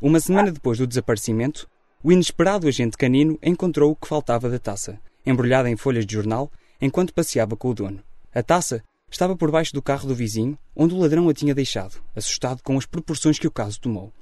Uma 0.01 0.21
semana 0.21 0.53
depois 0.53 0.79
do 0.79 0.87
desaparecimento, 0.87 1.69
o 2.03 2.13
inesperado 2.13 2.69
agente 2.69 2.97
canino 2.97 3.39
encontrou 3.43 3.91
o 3.91 3.97
que 3.97 4.07
faltava 4.07 4.49
da 4.49 4.59
taça, 4.59 5.01
embrulhada 5.27 5.69
em 5.69 5.77
folhas 5.77 6.07
de 6.07 6.15
jornal, 6.15 6.51
enquanto 6.81 7.15
passeava 7.15 7.57
com 7.57 7.71
o 7.71 7.75
dono. 7.75 8.03
A 8.35 8.43
taça 8.43 8.83
Estava 9.15 9.37
por 9.37 9.49
baixo 9.49 9.73
do 9.73 9.81
carro 9.81 10.09
do 10.09 10.15
vizinho, 10.15 10.59
onde 10.75 10.93
o 10.93 10.99
ladrão 10.99 11.29
a 11.29 11.33
tinha 11.33 11.55
deixado, 11.55 12.03
assustado 12.17 12.61
com 12.65 12.77
as 12.77 12.85
proporções 12.85 13.39
que 13.39 13.47
o 13.47 13.51
caso 13.51 13.79
tomou. 13.81 14.13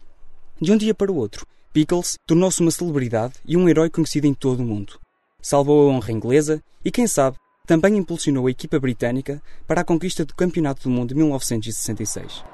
De 0.60 0.70
um 0.70 0.76
dia 0.76 0.94
para 0.94 1.10
o 1.10 1.16
outro, 1.16 1.46
Pickles 1.72 2.18
tornou-se 2.26 2.60
uma 2.60 2.70
celebridade 2.70 3.32
e 3.46 3.56
um 3.56 3.66
herói 3.70 3.88
conhecido 3.88 4.26
em 4.26 4.34
todo 4.34 4.60
o 4.60 4.66
mundo. 4.66 5.00
Salvou 5.40 5.88
a 5.88 5.94
honra 5.94 6.12
inglesa 6.12 6.62
e, 6.84 6.90
quem 6.90 7.06
sabe, 7.06 7.38
também 7.66 7.96
impulsionou 7.96 8.46
a 8.46 8.50
equipa 8.50 8.78
britânica 8.78 9.42
para 9.66 9.80
a 9.80 9.84
conquista 9.84 10.26
do 10.26 10.34
Campeonato 10.34 10.82
do 10.82 10.90
Mundo 10.90 11.08
de 11.08 11.14
1966. 11.14 12.51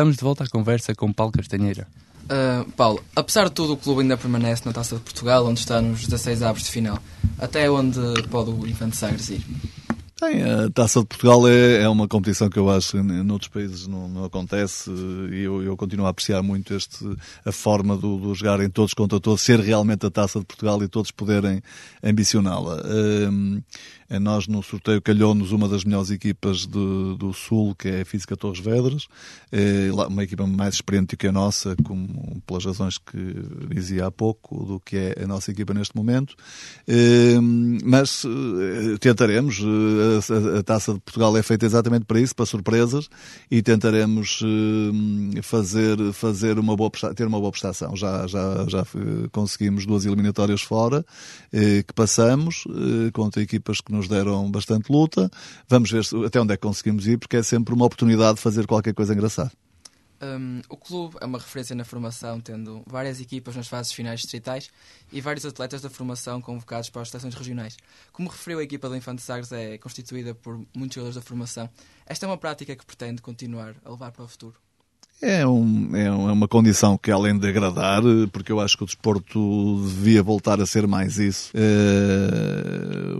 Estamos 0.00 0.16
de 0.16 0.24
volta 0.24 0.44
à 0.44 0.46
conversa 0.48 0.94
com 0.94 1.12
Paulo 1.12 1.30
Castanheira. 1.30 1.86
Uh, 2.24 2.72
Paulo, 2.72 3.04
apesar 3.14 3.50
de 3.50 3.50
tudo, 3.52 3.74
o 3.74 3.76
clube 3.76 4.00
ainda 4.00 4.16
permanece 4.16 4.64
na 4.64 4.72
Taça 4.72 4.96
de 4.96 5.02
Portugal, 5.02 5.44
onde 5.44 5.60
está 5.60 5.82
nos 5.82 6.06
16 6.06 6.42
avos 6.42 6.62
de 6.62 6.70
final. 6.70 6.98
Até 7.38 7.70
onde 7.70 8.00
pode 8.30 8.48
o 8.48 8.66
Infante 8.66 8.96
Sagres 8.96 9.28
ir? 9.28 9.44
Bem, 10.18 10.42
a 10.42 10.70
Taça 10.70 11.00
de 11.00 11.06
Portugal 11.06 11.46
é, 11.46 11.82
é 11.82 11.88
uma 11.90 12.08
competição 12.08 12.48
que 12.48 12.58
eu 12.58 12.70
acho 12.70 12.92
que 12.92 13.02
noutros 13.02 13.48
países 13.48 13.86
não, 13.86 14.08
não 14.08 14.24
acontece 14.24 14.90
e 14.90 15.42
eu, 15.42 15.62
eu, 15.62 15.76
continuo 15.76 16.06
a 16.06 16.08
apreciar 16.08 16.42
muito 16.42 16.72
este, 16.72 17.04
a 17.44 17.52
forma 17.52 17.94
do, 17.94 18.16
do 18.16 18.34
jogarem 18.34 18.70
todos 18.70 18.94
contra 18.94 19.20
todos, 19.20 19.42
ser 19.42 19.60
realmente 19.60 20.06
a 20.06 20.10
Taça 20.10 20.38
de 20.38 20.46
Portugal 20.46 20.82
e 20.82 20.88
todos 20.88 21.10
poderem 21.10 21.62
ambicioná-la. 22.02 22.82
Um, 24.10 24.20
nós 24.20 24.46
no 24.46 24.62
sorteio 24.62 25.00
calhou-nos 25.00 25.52
uma 25.52 25.68
das 25.68 25.84
melhores 25.84 26.10
equipas 26.10 26.66
do, 26.66 27.16
do 27.16 27.32
Sul, 27.32 27.74
que 27.74 27.88
é 27.88 28.00
a 28.02 28.04
Física 28.04 28.36
Torres 28.36 28.60
Vedras, 28.60 29.06
é 29.52 29.90
uma 29.92 30.24
equipa 30.24 30.46
mais 30.46 30.74
experiente 30.74 31.16
que 31.16 31.26
a 31.26 31.32
nossa, 31.32 31.76
como 31.84 32.40
pelas 32.46 32.64
razões 32.64 32.98
que 32.98 33.34
dizia 33.68 34.06
há 34.06 34.10
pouco, 34.10 34.64
do 34.64 34.80
que 34.80 34.96
é 34.96 35.24
a 35.24 35.26
nossa 35.26 35.50
equipa 35.50 35.74
neste 35.74 35.96
momento. 35.96 36.34
Mas 37.84 38.24
eh, 38.24 38.98
tentaremos. 38.98 39.60
A, 40.58 40.62
Taça 40.62 40.92
de 40.94 41.00
Portugal 41.00 41.36
é 41.36 41.42
feita 41.42 41.66
exatamente 41.66 42.04
para 42.04 42.20
isso, 42.20 42.34
para 42.34 42.46
surpresas, 42.46 43.08
e 43.50 43.62
tentaremos 43.62 44.40
fazer, 45.42 45.96
fazer 46.12 46.58
uma 46.58 46.76
boa, 46.76 46.90
ter 47.14 47.26
uma 47.26 47.40
boa 47.40 47.50
prestação. 47.50 47.96
Já, 47.96 48.26
já, 48.26 48.66
já 48.68 48.86
conseguimos 49.32 49.86
duas 49.86 50.04
eliminatórias 50.04 50.62
fora, 50.62 51.04
que 51.50 51.92
passamos, 51.94 52.64
contra 53.12 53.42
equipas 53.42 53.80
que 53.80 53.92
nos 53.92 53.99
deram 54.08 54.50
bastante 54.50 54.90
luta. 54.90 55.30
Vamos 55.68 55.90
ver 55.90 56.02
até 56.26 56.40
onde 56.40 56.54
é 56.54 56.56
que 56.56 56.62
conseguimos 56.62 57.06
ir, 57.06 57.18
porque 57.18 57.36
é 57.36 57.42
sempre 57.42 57.74
uma 57.74 57.86
oportunidade 57.86 58.36
de 58.36 58.42
fazer 58.42 58.66
qualquer 58.66 58.94
coisa 58.94 59.14
engraçada. 59.14 59.52
Um, 60.22 60.60
o 60.68 60.76
clube 60.76 61.16
é 61.18 61.24
uma 61.24 61.38
referência 61.38 61.74
na 61.74 61.84
formação, 61.84 62.40
tendo 62.40 62.82
várias 62.86 63.20
equipas 63.20 63.56
nas 63.56 63.68
fases 63.68 63.90
finais 63.90 64.20
distritais 64.20 64.68
e 65.10 65.18
vários 65.18 65.46
atletas 65.46 65.80
da 65.80 65.88
formação 65.88 66.42
convocados 66.42 66.90
para 66.90 67.00
as 67.00 67.08
seleções 67.08 67.34
regionais. 67.34 67.78
Como 68.12 68.28
referiu, 68.28 68.58
a 68.58 68.62
equipa 68.62 68.88
do 68.88 68.96
Infante 68.96 69.22
Sagres 69.22 69.50
é 69.50 69.78
constituída 69.78 70.34
por 70.34 70.62
muitos 70.76 70.96
jogadores 70.96 71.14
da 71.14 71.22
formação. 71.22 71.70
Esta 72.04 72.26
é 72.26 72.28
uma 72.28 72.36
prática 72.36 72.76
que 72.76 72.84
pretende 72.84 73.22
continuar 73.22 73.74
a 73.82 73.90
levar 73.90 74.12
para 74.12 74.24
o 74.24 74.28
futuro. 74.28 74.56
É, 75.22 75.46
um, 75.46 75.90
é, 75.94 76.06
é 76.06 76.10
uma 76.10 76.48
condição 76.48 76.96
que, 76.96 77.10
além 77.10 77.38
de 77.38 77.46
agradar, 77.46 78.02
porque 78.32 78.50
eu 78.50 78.58
acho 78.58 78.76
que 78.76 78.84
o 78.84 78.86
desporto 78.86 79.82
devia 79.86 80.22
voltar 80.22 80.60
a 80.62 80.66
ser 80.66 80.86
mais 80.86 81.18
isso, 81.18 81.50
é, 81.54 83.10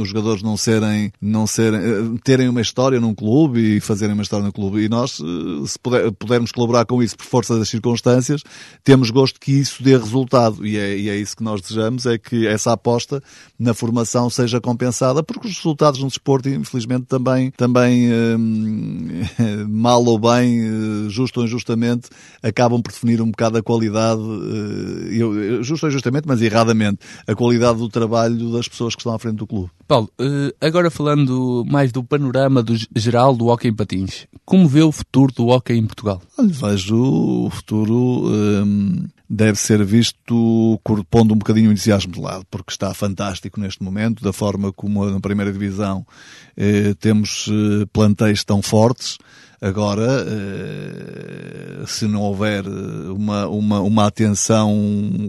os 0.00 0.08
jogadores 0.08 0.42
não 0.42 0.56
serem, 0.56 1.12
não 1.20 1.46
serem, 1.46 1.80
eh, 1.80 2.18
terem 2.24 2.48
uma 2.48 2.60
história 2.60 3.00
num 3.00 3.14
clube 3.14 3.76
e 3.76 3.80
fazerem 3.80 4.14
uma 4.14 4.22
história 4.22 4.44
no 4.44 4.52
clube. 4.52 4.84
E 4.84 4.88
nós, 4.88 5.20
eh, 5.20 5.66
se 5.66 5.78
puder, 5.78 6.10
pudermos 6.12 6.50
colaborar 6.50 6.84
com 6.84 7.02
isso 7.02 7.16
por 7.16 7.24
força 7.24 7.58
das 7.58 7.68
circunstâncias, 7.68 8.42
temos 8.82 9.10
gosto 9.10 9.38
que 9.40 9.52
isso 9.52 9.82
dê 9.82 9.96
resultado. 9.96 10.66
E 10.66 10.76
é, 10.76 10.96
e 10.98 11.08
é 11.08 11.16
isso 11.16 11.36
que 11.36 11.44
nós 11.44 11.60
desejamos, 11.60 12.06
é 12.06 12.18
que 12.18 12.46
essa 12.46 12.72
aposta 12.72 13.22
na 13.58 13.74
formação 13.74 14.28
seja 14.28 14.60
compensada, 14.60 15.22
porque 15.22 15.46
os 15.46 15.56
resultados 15.56 16.00
no 16.00 16.08
desporto, 16.08 16.48
infelizmente, 16.48 17.04
também, 17.06 17.50
também 17.52 18.08
mal 19.68 20.04
ou 20.04 20.18
bem, 20.18 21.08
justo 21.12 21.40
ou 21.40 21.46
injustamente, 21.46 22.08
acabam 22.42 22.80
por 22.80 22.92
definir 22.92 23.20
um 23.20 23.30
bocado 23.30 23.58
a 23.58 23.62
qualidade, 23.62 24.20
uh, 24.20 25.62
justo 25.62 25.84
ou 25.84 25.90
injustamente, 25.90 26.26
mas 26.26 26.40
erradamente, 26.40 26.98
a 27.26 27.34
qualidade 27.34 27.78
do 27.78 27.88
trabalho 27.88 28.50
das 28.52 28.68
pessoas 28.68 28.94
que 28.94 29.00
estão 29.00 29.14
à 29.14 29.18
frente 29.18 29.36
do 29.36 29.46
clube. 29.46 29.70
Paulo, 29.86 30.10
uh, 30.20 30.54
agora 30.60 30.90
falando 30.90 31.64
mais 31.66 31.92
do 31.92 32.02
panorama 32.02 32.62
do 32.62 32.74
geral 32.96 33.34
do 33.34 33.46
hockey 33.46 33.68
em 33.68 33.74
patins, 33.74 34.26
como 34.44 34.68
vê 34.68 34.82
o 34.82 34.92
futuro 34.92 35.32
do 35.34 35.48
hockey 35.48 35.74
em 35.74 35.86
Portugal? 35.86 36.20
Olha, 36.38 36.48
vejo 36.48 36.96
o 36.96 37.50
futuro... 37.50 38.26
Um, 38.26 39.06
deve 39.32 39.58
ser 39.58 39.82
visto 39.82 40.78
pondo 41.08 41.32
um 41.32 41.38
bocadinho 41.38 41.70
o 41.70 41.72
entusiasmo 41.72 42.12
de 42.12 42.20
lado, 42.20 42.44
porque 42.50 42.70
está 42.70 42.92
fantástico 42.92 43.58
neste 43.58 43.82
momento, 43.82 44.22
da 44.22 44.30
forma 44.30 44.70
como 44.70 45.08
na 45.08 45.20
primeira 45.20 45.50
divisão 45.50 46.06
eh, 46.54 46.92
temos 47.00 47.48
eh, 47.48 47.86
plantéis 47.90 48.44
tão 48.44 48.60
fortes, 48.60 49.16
Agora, 49.62 50.26
eh, 50.26 51.84
se 51.86 52.08
não 52.08 52.20
houver 52.22 52.66
uma, 52.66 53.46
uma, 53.46 53.80
uma 53.80 54.06
atenção 54.08 54.76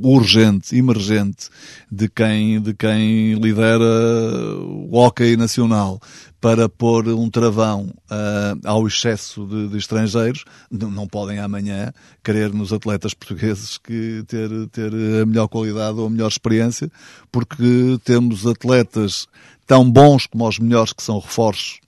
urgente, 0.01 0.75
emergente, 0.75 1.49
de 1.91 2.09
quem, 2.09 2.59
de 2.59 2.73
quem 2.73 3.35
lidera 3.35 3.85
o 4.53 4.95
hockey 4.95 5.35
nacional 5.35 5.99
para 6.39 6.67
pôr 6.67 7.07
um 7.07 7.29
travão 7.29 7.93
uh, 8.11 8.59
ao 8.65 8.85
excesso 8.85 9.45
de, 9.45 9.69
de 9.69 9.77
estrangeiros, 9.77 10.43
não, 10.69 10.91
não, 10.91 11.07
podem 11.07 11.39
amanhã 11.39 11.93
querer 12.23 12.53
nos 12.53 12.73
atletas 12.73 13.13
portugueses 13.13 13.77
que 13.77 14.23
ter, 14.27 14.49
ter 14.69 14.91
a 15.21 15.25
melhor 15.25 15.47
qualidade 15.47 15.97
ou 15.99 16.07
a 16.07 16.09
melhor 16.09 16.27
experiência, 16.27 16.91
porque 17.31 17.97
temos 18.03 18.45
atletas 18.45 19.27
tão 19.65 19.89
bons 19.89 20.27
como 20.27 20.47
os 20.47 20.59
melhores 20.59 20.91
que 20.91 21.01
são 21.01 21.19
reforços 21.19 21.82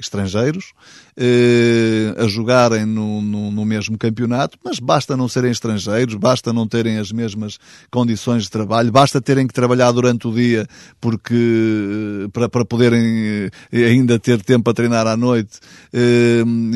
estrangeiros 0.00 0.72
eh, 1.16 2.14
a 2.16 2.26
jogarem 2.26 2.86
no, 2.86 3.20
no, 3.20 3.50
no, 3.50 3.64
mesmo 3.64 3.98
campeonato, 3.98 4.58
mas 4.64 4.78
basta 4.78 5.16
não 5.16 5.28
serem 5.28 5.50
estrangeiros, 5.50 6.14
basta 6.14 6.52
não 6.52 6.66
terem 6.66 6.98
as 6.98 7.12
mesmas 7.12 7.58
condições 7.90 8.44
de 8.44 8.50
trabalho, 8.50 8.90
basta 8.90 9.20
terem 9.20 9.46
que 9.46 9.52
trabalhar 9.52 9.92
durante 9.92 10.26
o 10.26 10.32
dia 10.32 10.66
porque 11.00 11.34
eh, 11.34 12.28
para, 12.32 12.48
para 12.48 12.64
poderem 12.64 13.50
eh, 13.72 13.84
ainda 13.84 14.18
ter 14.18 14.42
tempo 14.42 14.70
a 14.70 14.74
treinar 14.74 15.06
à 15.06 15.16
noite 15.16 15.60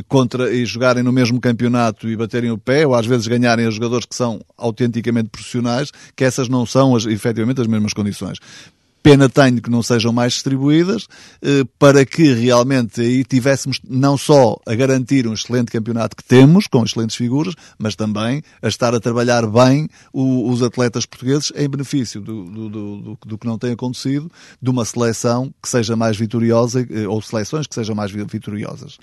contra, 0.08 0.52
e 0.52 0.66
jogarem 0.66 1.02
no 1.02 1.12
mesmo 1.12 1.40
campeonato 1.40 2.08
e 2.08 2.16
baterem 2.16 2.50
o 2.50 2.58
pé, 2.58 2.87
ou 2.87 2.94
às 2.94 3.06
vezes 3.06 3.26
ganharem 3.26 3.66
a 3.66 3.70
jogadores 3.70 4.06
que 4.06 4.14
são 4.14 4.40
autenticamente 4.56 5.28
profissionais, 5.28 5.90
que 6.16 6.24
essas 6.24 6.48
não 6.48 6.66
são 6.66 6.94
as, 6.94 7.06
efetivamente 7.06 7.60
as 7.60 7.66
mesmas 7.66 7.92
condições. 7.92 8.38
Pena 9.04 9.28
tenho 9.28 9.60
que 9.60 9.70
não 9.70 9.82
sejam 9.82 10.14
mais 10.14 10.32
distribuídas, 10.32 11.06
eh, 11.42 11.62
para 11.78 12.06
que 12.06 12.32
realmente 12.32 13.02
aí 13.02 13.22
tivéssemos 13.22 13.78
não 13.86 14.16
só 14.16 14.56
a 14.66 14.74
garantir 14.74 15.28
um 15.28 15.34
excelente 15.34 15.70
campeonato 15.70 16.16
que 16.16 16.24
temos, 16.24 16.66
com 16.66 16.82
excelentes 16.82 17.14
figuras, 17.14 17.54
mas 17.78 17.94
também 17.94 18.42
a 18.62 18.66
estar 18.66 18.94
a 18.94 19.00
trabalhar 19.00 19.46
bem 19.46 19.90
os 20.10 20.62
atletas 20.62 21.04
portugueses 21.04 21.52
em 21.54 21.68
benefício 21.68 22.22
do, 22.22 22.44
do, 22.46 22.68
do, 22.70 23.18
do 23.26 23.36
que 23.36 23.46
não 23.46 23.58
tem 23.58 23.72
acontecido, 23.72 24.32
de 24.62 24.70
uma 24.70 24.86
seleção 24.86 25.52
que 25.62 25.68
seja 25.68 25.94
mais 25.94 26.16
vitoriosa, 26.16 26.80
eh, 26.90 27.06
ou 27.06 27.20
seleções 27.20 27.66
que 27.66 27.74
sejam 27.74 27.94
mais 27.94 28.10
vitoriosas 28.10 28.96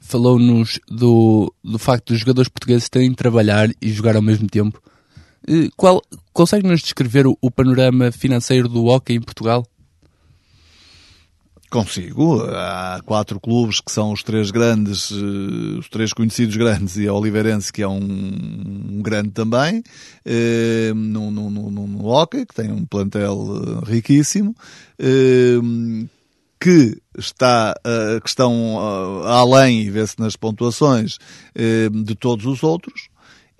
falou-nos 0.00 0.78
do, 0.86 1.50
do 1.64 1.78
facto 1.78 2.08
dos 2.08 2.20
jogadores 2.20 2.50
portugueses 2.50 2.90
terem 2.90 3.08
de 3.08 3.16
trabalhar 3.16 3.70
e 3.80 3.90
jogar 3.90 4.16
ao 4.16 4.22
mesmo 4.22 4.46
tempo. 4.46 4.80
Eh, 5.48 5.68
qual, 5.76 6.02
consegue-nos 6.32 6.80
descrever 6.80 7.26
o, 7.26 7.36
o, 7.40 7.50
panorama 7.50 8.12
financeiro 8.12 8.68
do 8.68 8.86
hockey 8.86 9.14
em 9.14 9.20
Portugal? 9.20 9.66
Consigo. 11.70 12.42
Há 12.50 13.00
quatro 13.06 13.38
clubes 13.38 13.80
que 13.80 13.92
são 13.92 14.12
os 14.12 14.24
três 14.24 14.50
grandes, 14.50 15.12
eh, 15.12 15.78
os 15.78 15.88
três 15.88 16.12
conhecidos 16.12 16.56
grandes, 16.56 16.96
e 16.96 17.06
a 17.06 17.14
Oliveirense, 17.14 17.72
que 17.72 17.80
é 17.80 17.86
um, 17.86 18.00
um 18.90 19.00
grande 19.00 19.30
também, 19.30 19.80
eh, 20.24 20.92
no, 20.94 21.30
no, 21.30 21.48
no, 21.48 21.70
no, 21.70 22.06
hockey, 22.06 22.44
que 22.44 22.54
tem 22.54 22.72
um 22.72 22.84
plantel 22.84 23.36
eh, 23.38 23.90
riquíssimo, 23.90 24.52
eh, 24.98 25.60
que 26.58 27.00
está, 27.16 27.74
que 28.22 28.28
estão 28.28 29.24
além, 29.24 29.80
e 29.80 29.90
vê-se 29.90 30.20
nas 30.20 30.36
pontuações, 30.36 31.16
de 31.56 32.14
todos 32.14 32.44
os 32.44 32.62
outros. 32.62 33.09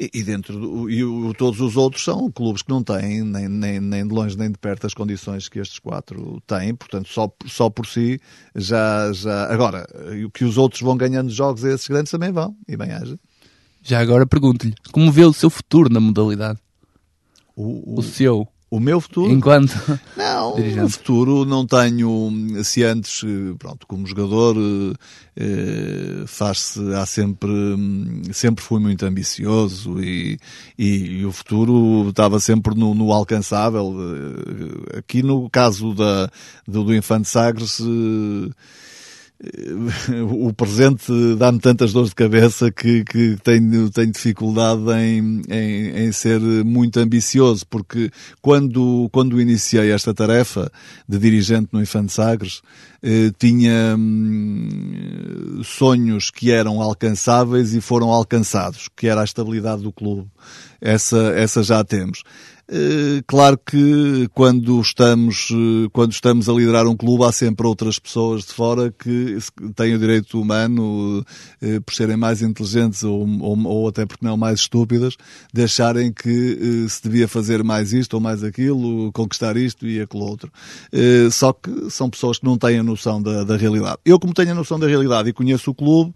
E, 0.02 0.22
dentro 0.22 0.58
do, 0.58 0.88
e 0.88 1.04
o, 1.04 1.34
todos 1.34 1.60
os 1.60 1.76
outros 1.76 2.02
são 2.02 2.30
clubes 2.30 2.62
que 2.62 2.70
não 2.70 2.82
têm 2.82 3.22
nem, 3.22 3.46
nem, 3.48 3.78
nem 3.78 4.08
de 4.08 4.14
longe 4.14 4.34
nem 4.34 4.50
de 4.50 4.56
perto 4.56 4.86
as 4.86 4.94
condições 4.94 5.46
que 5.46 5.58
estes 5.58 5.78
quatro 5.78 6.40
têm, 6.46 6.74
portanto 6.74 7.06
só, 7.10 7.30
só 7.44 7.68
por 7.68 7.86
si 7.86 8.18
já, 8.56 9.12
já 9.12 9.52
agora 9.52 9.86
o 10.24 10.30
que 10.30 10.42
os 10.42 10.56
outros 10.56 10.80
vão 10.80 10.96
ganhando 10.96 11.30
jogos 11.30 11.64
esses 11.64 11.86
grandes 11.86 12.10
também 12.10 12.32
vão 12.32 12.56
e 12.66 12.78
bem 12.78 12.92
haja. 12.92 13.18
Já 13.82 14.00
agora 14.00 14.26
pergunto-lhe 14.26 14.74
como 14.90 15.12
vê 15.12 15.22
o 15.22 15.34
seu 15.34 15.50
futuro 15.50 15.92
na 15.92 16.00
modalidade? 16.00 16.58
O, 17.54 17.96
o, 17.96 17.98
o 17.98 18.02
seu? 18.02 18.48
O 18.70 18.78
meu 18.78 19.00
futuro? 19.00 19.32
Enquanto 19.32 19.74
não, 20.16 20.54
dirigente. 20.54 20.84
o 20.84 20.88
futuro 20.88 21.44
não 21.44 21.66
tenho, 21.66 22.62
se 22.62 22.84
antes, 22.84 23.22
pronto, 23.58 23.84
como 23.84 24.06
jogador, 24.06 24.56
eh, 25.36 26.22
faz-se, 26.24 26.80
há 26.94 27.04
sempre, 27.04 27.50
sempre 28.32 28.62
fui 28.62 28.78
muito 28.78 29.04
ambicioso 29.04 30.00
e, 30.00 30.38
e, 30.78 31.18
e 31.18 31.26
o 31.26 31.32
futuro 31.32 32.10
estava 32.10 32.38
sempre 32.38 32.76
no, 32.76 32.94
no, 32.94 33.12
alcançável. 33.12 33.92
Aqui 34.96 35.20
no 35.20 35.50
caso 35.50 35.92
da, 35.92 36.30
do, 36.64 36.84
do 36.84 36.94
Infante 36.94 37.28
Sagres, 37.28 37.80
eh, 37.80 38.50
o 40.30 40.52
presente 40.52 41.10
dá-me 41.38 41.58
tantas 41.58 41.92
dores 41.92 42.10
de 42.10 42.14
cabeça 42.14 42.70
que, 42.70 43.04
que 43.04 43.38
tenho, 43.42 43.88
tenho 43.90 44.12
dificuldade 44.12 44.82
em, 44.92 45.40
em, 45.48 46.04
em, 46.04 46.12
ser 46.12 46.38
muito 46.40 47.00
ambicioso, 47.00 47.66
porque 47.66 48.10
quando, 48.42 49.08
quando 49.10 49.40
iniciei 49.40 49.92
esta 49.92 50.12
tarefa 50.12 50.70
de 51.08 51.18
dirigente 51.18 51.68
no 51.72 51.80
Infante 51.80 52.12
Sagres, 52.12 52.60
tinha 53.38 53.96
hum, 53.98 55.62
sonhos 55.64 56.30
que 56.30 56.50
eram 56.50 56.80
alcançáveis 56.80 57.74
e 57.74 57.80
foram 57.80 58.10
alcançados, 58.10 58.88
que 58.94 59.06
era 59.06 59.22
a 59.22 59.24
estabilidade 59.24 59.82
do 59.82 59.92
clube. 59.92 60.28
Essa, 60.80 61.32
essa 61.36 61.62
já 61.62 61.82
temos. 61.84 62.22
Eh, 62.72 63.22
claro 63.26 63.58
que 63.58 64.28
quando 64.32 64.80
estamos, 64.80 65.48
eh, 65.50 65.88
quando 65.92 66.12
estamos 66.12 66.48
a 66.48 66.52
liderar 66.52 66.86
um 66.86 66.96
clube 66.96 67.24
há 67.24 67.32
sempre 67.32 67.66
outras 67.66 67.98
pessoas 67.98 68.44
de 68.44 68.52
fora 68.52 68.94
que 68.96 69.38
têm 69.74 69.92
o 69.96 69.98
direito 69.98 70.40
humano, 70.40 71.24
eh, 71.60 71.80
por 71.80 71.92
serem 71.92 72.16
mais 72.16 72.42
inteligentes 72.42 73.02
ou, 73.02 73.26
ou, 73.40 73.60
ou 73.66 73.88
até 73.88 74.06
porque 74.06 74.24
não 74.24 74.36
mais 74.36 74.60
estúpidas, 74.60 75.16
de 75.52 75.64
acharem 75.64 76.12
que 76.12 76.86
se 76.88 77.02
devia 77.02 77.26
fazer 77.26 77.64
mais 77.64 77.92
isto 77.92 78.14
ou 78.14 78.20
mais 78.20 78.44
aquilo, 78.44 79.10
conquistar 79.12 79.56
isto 79.56 79.84
e 79.84 80.00
aquilo 80.00 80.22
outro. 80.22 80.52
Só 81.32 81.52
que 81.52 81.90
são 81.90 82.08
pessoas 82.08 82.38
que 82.38 82.44
não 82.44 82.56
têm 82.56 82.78
a 82.78 82.82
noção 82.90 83.20
da, 83.20 83.42
da 83.42 83.56
realidade. 83.56 83.98
Eu, 84.04 84.20
como 84.20 84.32
tenho 84.32 84.52
a 84.52 84.54
noção 84.54 84.78
da 84.78 84.86
realidade 84.86 85.28
e 85.28 85.32
conheço 85.32 85.70
o 85.70 85.74
clube, 85.74 86.12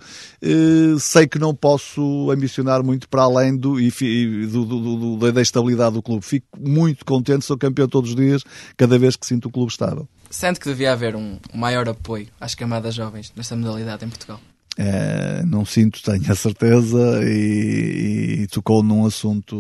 sei 1.01 1.27
que 1.27 1.39
não 1.39 1.55
posso 1.55 2.31
ambicionar 2.31 2.83
muito 2.83 3.09
para 3.09 3.23
além 3.23 3.57
do, 3.57 3.77
do, 3.77 4.65
do, 4.65 5.17
do 5.17 5.33
da 5.33 5.43
estabilidade 5.43 5.95
do 5.95 6.03
clube. 6.03 6.25
Fico 6.25 6.45
fico 6.45 6.47
muito 6.61 7.05
contente, 7.05 7.45
sou 7.45 7.57
campeão 7.57 7.89
todos 7.89 8.11
os 8.11 8.17
dias, 8.17 8.43
cada 8.77 8.99
vez 8.99 9.17
que 9.17 9.27
sinto 9.27 9.49
o 9.49 9.51
clube 9.51 9.71
estável. 9.71 10.09
Sente 10.31 10.59
que 10.59 10.69
devia 10.69 10.93
haver 10.93 11.15
um 11.15 11.39
maior 11.55 11.89
apoio 11.89 12.27
às 12.41 12.55
camadas 12.55 12.95
jovens 12.95 13.33
nesta 13.37 13.57
modalidade 13.57 14.05
em 14.05 14.09
Portugal? 14.09 14.41
É, 14.77 15.45
não 15.47 15.65
sinto, 15.65 16.03
tenho 16.03 16.33
a 16.33 16.35
certeza, 16.35 17.23
e, 17.23 18.41
e, 18.43 18.47
tocou 18.49 18.83
num 18.83 19.07
assunto 19.07 19.55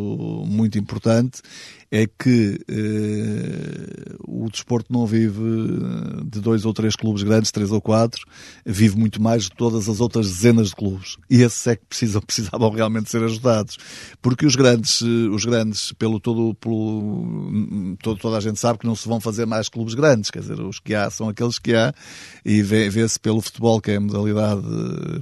muito 0.44 0.77
importante 0.77 1.40
é 1.94 2.09
que 2.09 2.59
eh, 2.68 4.16
o 4.26 4.50
desporto 4.50 4.92
não 4.92 5.07
vive 5.07 5.40
eh, 5.40 6.24
de 6.24 6.40
dois 6.40 6.64
ou 6.64 6.74
três 6.74 6.96
clubes 6.96 7.22
grandes, 7.22 7.52
três 7.52 7.70
ou 7.70 7.80
quatro, 7.80 8.26
vive 8.66 8.98
muito 8.98 9.22
mais 9.22 9.44
de 9.44 9.50
todas 9.50 9.88
as 9.88 10.00
outras 10.00 10.26
dezenas 10.26 10.70
de 10.70 10.74
clubes. 10.74 11.16
E 11.30 11.40
esses 11.40 11.64
é 11.68 11.76
que 11.76 11.87
precisam, 11.87 12.20
precisavam 12.20 12.68
realmente 12.70 13.09
ser 13.09 13.22
ajudados. 13.22 13.76
Porque 14.20 14.44
os 14.44 14.57
grandes, 14.57 15.02
eh, 15.02 15.28
os 15.30 15.44
grandes, 15.44 15.92
pelo 15.92 16.18
todo, 16.18 16.52
pelo, 16.57 17.96
todo, 18.02 18.18
toda 18.18 18.38
a 18.38 18.40
gente 18.40 18.59
sabe 18.59 18.80
que 18.80 18.87
não 18.88 18.96
se 18.96 19.07
vão 19.07 19.20
fazer 19.20 19.46
mais 19.46 19.68
clubes 19.68 19.94
grandes, 19.94 20.33
quer 20.33 20.40
dizer, 20.40 20.61
os 20.61 20.80
que 20.80 20.96
há 20.96 21.09
são 21.11 21.28
aqueles 21.28 21.61
que 21.61 21.76
há, 21.76 21.94
e 22.44 22.61
vê-se 22.61 23.20
pelo 23.20 23.40
futebol, 23.40 23.80
que 23.80 23.92
é 23.92 23.96
a 23.96 24.00
modalidade 24.00 24.62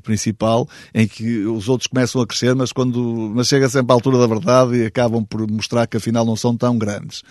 principal, 0.02 0.66
em 0.94 1.06
que 1.06 1.44
os 1.44 1.68
outros 1.68 1.86
começam 1.86 2.22
a 2.22 2.26
crescer, 2.26 2.54
mas 2.54 2.72
quando, 2.72 3.30
mas 3.34 3.48
chega 3.48 3.68
sempre 3.68 3.92
à 3.92 3.94
altura 3.94 4.16
da 4.16 4.26
verdade 4.26 4.76
e 4.76 4.86
acabam 4.86 5.22
por 5.22 5.46
mostrar 5.50 5.86
que 5.86 5.98
afinal 5.98 6.24
não 6.24 6.34
são 6.34 6.56
tão 6.62 6.78
grandes. 6.78 7.24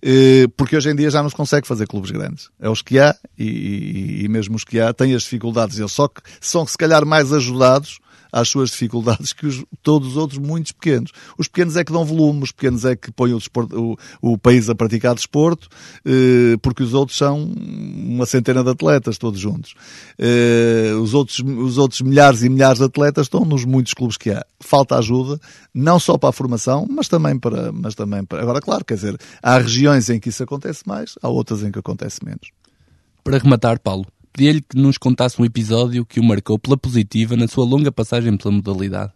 Eh, 0.00 0.46
porque 0.56 0.74
hoje 0.74 0.90
em 0.90 0.96
dia 0.96 1.10
já 1.10 1.22
não 1.22 1.28
se 1.28 1.36
consegue 1.36 1.66
fazer 1.66 1.86
clubes 1.86 2.10
grandes. 2.10 2.48
É 2.58 2.70
os 2.70 2.80
que 2.80 2.98
há, 2.98 3.14
e, 3.38 4.22
e 4.24 4.28
mesmo 4.28 4.56
os 4.56 4.64
que 4.64 4.80
há 4.80 4.94
têm 4.94 5.14
as 5.14 5.24
dificuldades. 5.24 5.78
Eles 5.78 5.92
só 5.92 6.08
que 6.08 6.22
são 6.40 6.66
se 6.66 6.78
calhar 6.78 7.04
mais 7.04 7.30
ajudados 7.30 7.98
às 8.32 8.48
suas 8.48 8.70
dificuldades 8.70 9.32
que 9.32 9.46
os, 9.46 9.64
todos 9.82 10.08
os 10.08 10.16
outros 10.16 10.38
muitos 10.38 10.72
pequenos. 10.72 11.12
Os 11.36 11.48
pequenos 11.48 11.76
é 11.76 11.84
que 11.84 11.92
dão 11.92 12.04
volume, 12.04 12.42
os 12.42 12.52
pequenos 12.52 12.84
é 12.84 12.96
que 12.96 13.10
põem 13.10 13.32
o, 13.32 13.38
desporto, 13.38 13.96
o, 14.22 14.32
o 14.32 14.38
país 14.38 14.68
a 14.68 14.74
praticar 14.74 15.14
desporto, 15.14 15.68
eh, 16.04 16.56
porque 16.62 16.82
os 16.82 16.94
outros 16.94 17.16
são 17.16 17.42
uma 17.42 18.26
centena 18.26 18.62
de 18.62 18.70
atletas 18.70 19.18
todos 19.18 19.40
juntos. 19.40 19.74
Eh, 20.18 20.92
os, 21.00 21.14
outros, 21.14 21.38
os 21.40 21.78
outros 21.78 22.00
milhares 22.00 22.42
e 22.42 22.48
milhares 22.48 22.78
de 22.78 22.84
atletas 22.84 23.26
estão 23.26 23.44
nos 23.44 23.64
muitos 23.64 23.94
clubes 23.94 24.16
que 24.16 24.30
há. 24.30 24.44
Falta 24.60 24.96
ajuda, 24.96 25.40
não 25.72 25.98
só 25.98 26.18
para 26.18 26.30
a 26.30 26.32
formação, 26.32 26.86
mas 26.88 27.08
também 27.08 27.38
para, 27.38 27.72
mas 27.72 27.94
também 27.94 28.24
para... 28.24 28.42
Agora, 28.42 28.60
claro, 28.60 28.84
quer 28.84 28.94
dizer, 28.94 29.16
há 29.42 29.58
regiões 29.58 30.10
em 30.10 30.20
que 30.20 30.28
isso 30.28 30.42
acontece 30.42 30.86
mais, 30.86 31.14
há 31.22 31.28
outras 31.28 31.62
em 31.62 31.70
que 31.70 31.78
acontece 31.78 32.24
menos. 32.24 32.50
Para 33.22 33.38
rematar, 33.38 33.78
Paulo, 33.78 34.06
pedi-lhe 34.32 34.60
que 34.60 34.76
nos 34.76 34.98
contasse 34.98 35.40
um 35.40 35.44
episódio 35.44 36.04
que 36.04 36.20
o 36.20 36.24
marcou 36.24 36.58
pela 36.58 36.76
positiva 36.76 37.36
na 37.36 37.48
sua 37.48 37.64
longa 37.64 37.92
passagem 37.92 38.36
pela 38.36 38.52
modalidade. 38.52 39.12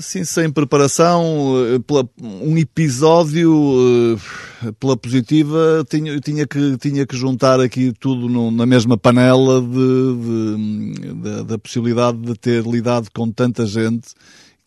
Sim, 0.00 0.24
sem 0.24 0.50
preparação, 0.50 1.54
eh, 1.74 1.78
pela, 1.80 2.08
um 2.22 2.56
episódio 2.56 4.16
eh, 4.64 4.72
pela 4.80 4.96
positiva, 4.96 5.84
tinha, 5.88 6.18
tinha, 6.20 6.46
que, 6.46 6.78
tinha 6.78 7.06
que 7.06 7.14
juntar 7.14 7.60
aqui 7.60 7.92
tudo 8.00 8.26
no, 8.26 8.50
na 8.50 8.64
mesma 8.64 8.96
panela 8.96 9.60
de, 9.60 10.96
de, 10.96 11.14
de, 11.14 11.44
da 11.44 11.58
possibilidade 11.58 12.18
de 12.18 12.34
ter 12.34 12.64
lidado 12.64 13.08
com 13.14 13.30
tanta 13.30 13.66
gente 13.66 14.14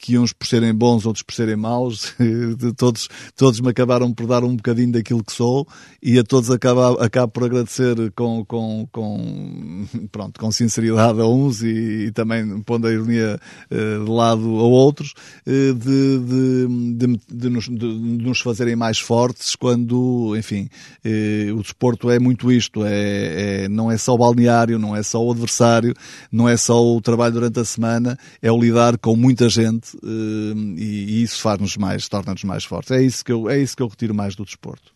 que 0.04 0.18
uns 0.18 0.34
por 0.34 0.46
serem 0.46 0.76
bons, 0.76 1.06
outros 1.06 1.24
por 1.24 1.34
serem 1.34 1.56
maus, 1.56 2.14
todos, 2.76 3.08
todos 3.38 3.62
me 3.62 3.70
acabaram 3.70 4.14
por 4.14 4.28
dar 4.28 4.44
um 4.44 4.54
bocadinho 4.54 4.92
daquilo 4.92 5.24
que 5.24 5.32
sou 5.32 5.66
e 6.02 6.20
a 6.20 6.24
todos 6.26 6.52
acabo, 6.52 7.02
acabo 7.02 7.32
por 7.32 7.46
agradecer 7.46 7.96
com, 8.14 8.44
com, 8.44 8.86
com, 8.92 9.88
pronto, 10.12 10.38
com 10.38 10.52
sinceridade 10.52 11.22
a 11.22 11.26
uns 11.26 11.64
e, 11.64 12.08
e 12.08 12.12
também 12.12 12.62
pondo 12.64 12.88
a 12.88 12.92
ironia 12.92 13.40
uh, 13.72 14.04
de 14.04 14.12
lado 14.12 14.44
a 14.44 14.64
outros, 14.64 15.14
uh, 15.48 15.74
de, 15.74 16.20
de, 16.20 17.20
de, 17.32 17.50
nos, 17.50 17.70
de, 17.70 17.86
nos 17.86 18.42
fazerem 18.42 18.76
mais 18.76 19.00
fortes 19.00 19.56
quando, 19.56 20.36
enfim, 20.38 20.68
uh, 21.06 21.56
o 21.56 21.62
desporto 21.62 22.10
é 22.10 22.20
muito 22.20 22.52
isto, 22.52 22.84
é, 22.84 23.64
é, 23.64 23.70
não 23.70 23.90
é 23.90 23.98
só 23.98 24.16
o 24.16 24.18
balneário, 24.18 24.78
não 24.78 24.94
é 24.94 25.02
só 25.02 25.24
o 25.24 25.32
adversário, 25.32 25.94
não 26.30 26.50
é 26.50 26.58
só 26.58 26.84
o 26.84 27.00
trabalho 27.00 27.36
durante 27.36 27.62
a 27.62 27.64
semana, 27.64 28.20
é 28.42 28.52
o 28.52 28.60
lidar 28.60 28.98
com 28.98 29.16
muita 29.16 29.48
gente 29.48 29.93
eh, 30.04 30.54
e, 30.78 31.24
isso 31.24 31.42
faz-nos 31.42 31.78
mais, 31.78 32.08
torna-nos 32.08 32.44
mais 32.44 32.64
fortes. 32.64 32.92
É 32.92 33.02
isso, 33.02 33.24
que 33.24 33.32
eu, 33.32 33.50
é 33.50 33.60
isso 33.60 33.76
que 33.76 33.84
eu 33.84 33.88
retiro 33.88 34.14
mais 34.14 34.36
do 34.36 34.46
desporto. 34.46 34.94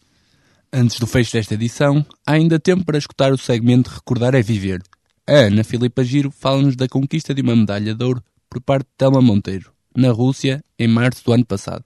Antes 0.72 1.00
do 1.00 1.08
fecho 1.08 1.34
desta 1.34 1.54
edição, 1.54 2.06
há 2.26 2.34
ainda 2.34 2.60
tempo 2.60 2.84
para 2.84 2.98
escutar 2.98 3.32
o 3.32 3.38
segmento 3.38 3.90
Recordar 3.90 4.36
é 4.36 4.42
Viver. 4.42 4.82
A 5.28 5.34
Ana 5.34 5.64
Filipa 5.64 6.04
Giro 6.04 6.32
fala-nos 6.32 6.76
da 6.76 6.88
conquista 6.88 7.34
de 7.34 7.42
uma 7.42 7.56
medalha 7.56 7.94
de 7.94 8.04
ouro 8.04 8.24
por 8.50 8.62
parte 8.62 8.86
de 8.86 8.94
Telma 8.98 9.22
Monteiro, 9.22 9.72
na 9.96 10.12
Rússia, 10.12 10.64
em 10.78 10.88
março 10.88 11.24
do 11.24 11.34
ano 11.34 11.46
passado. 11.46 11.84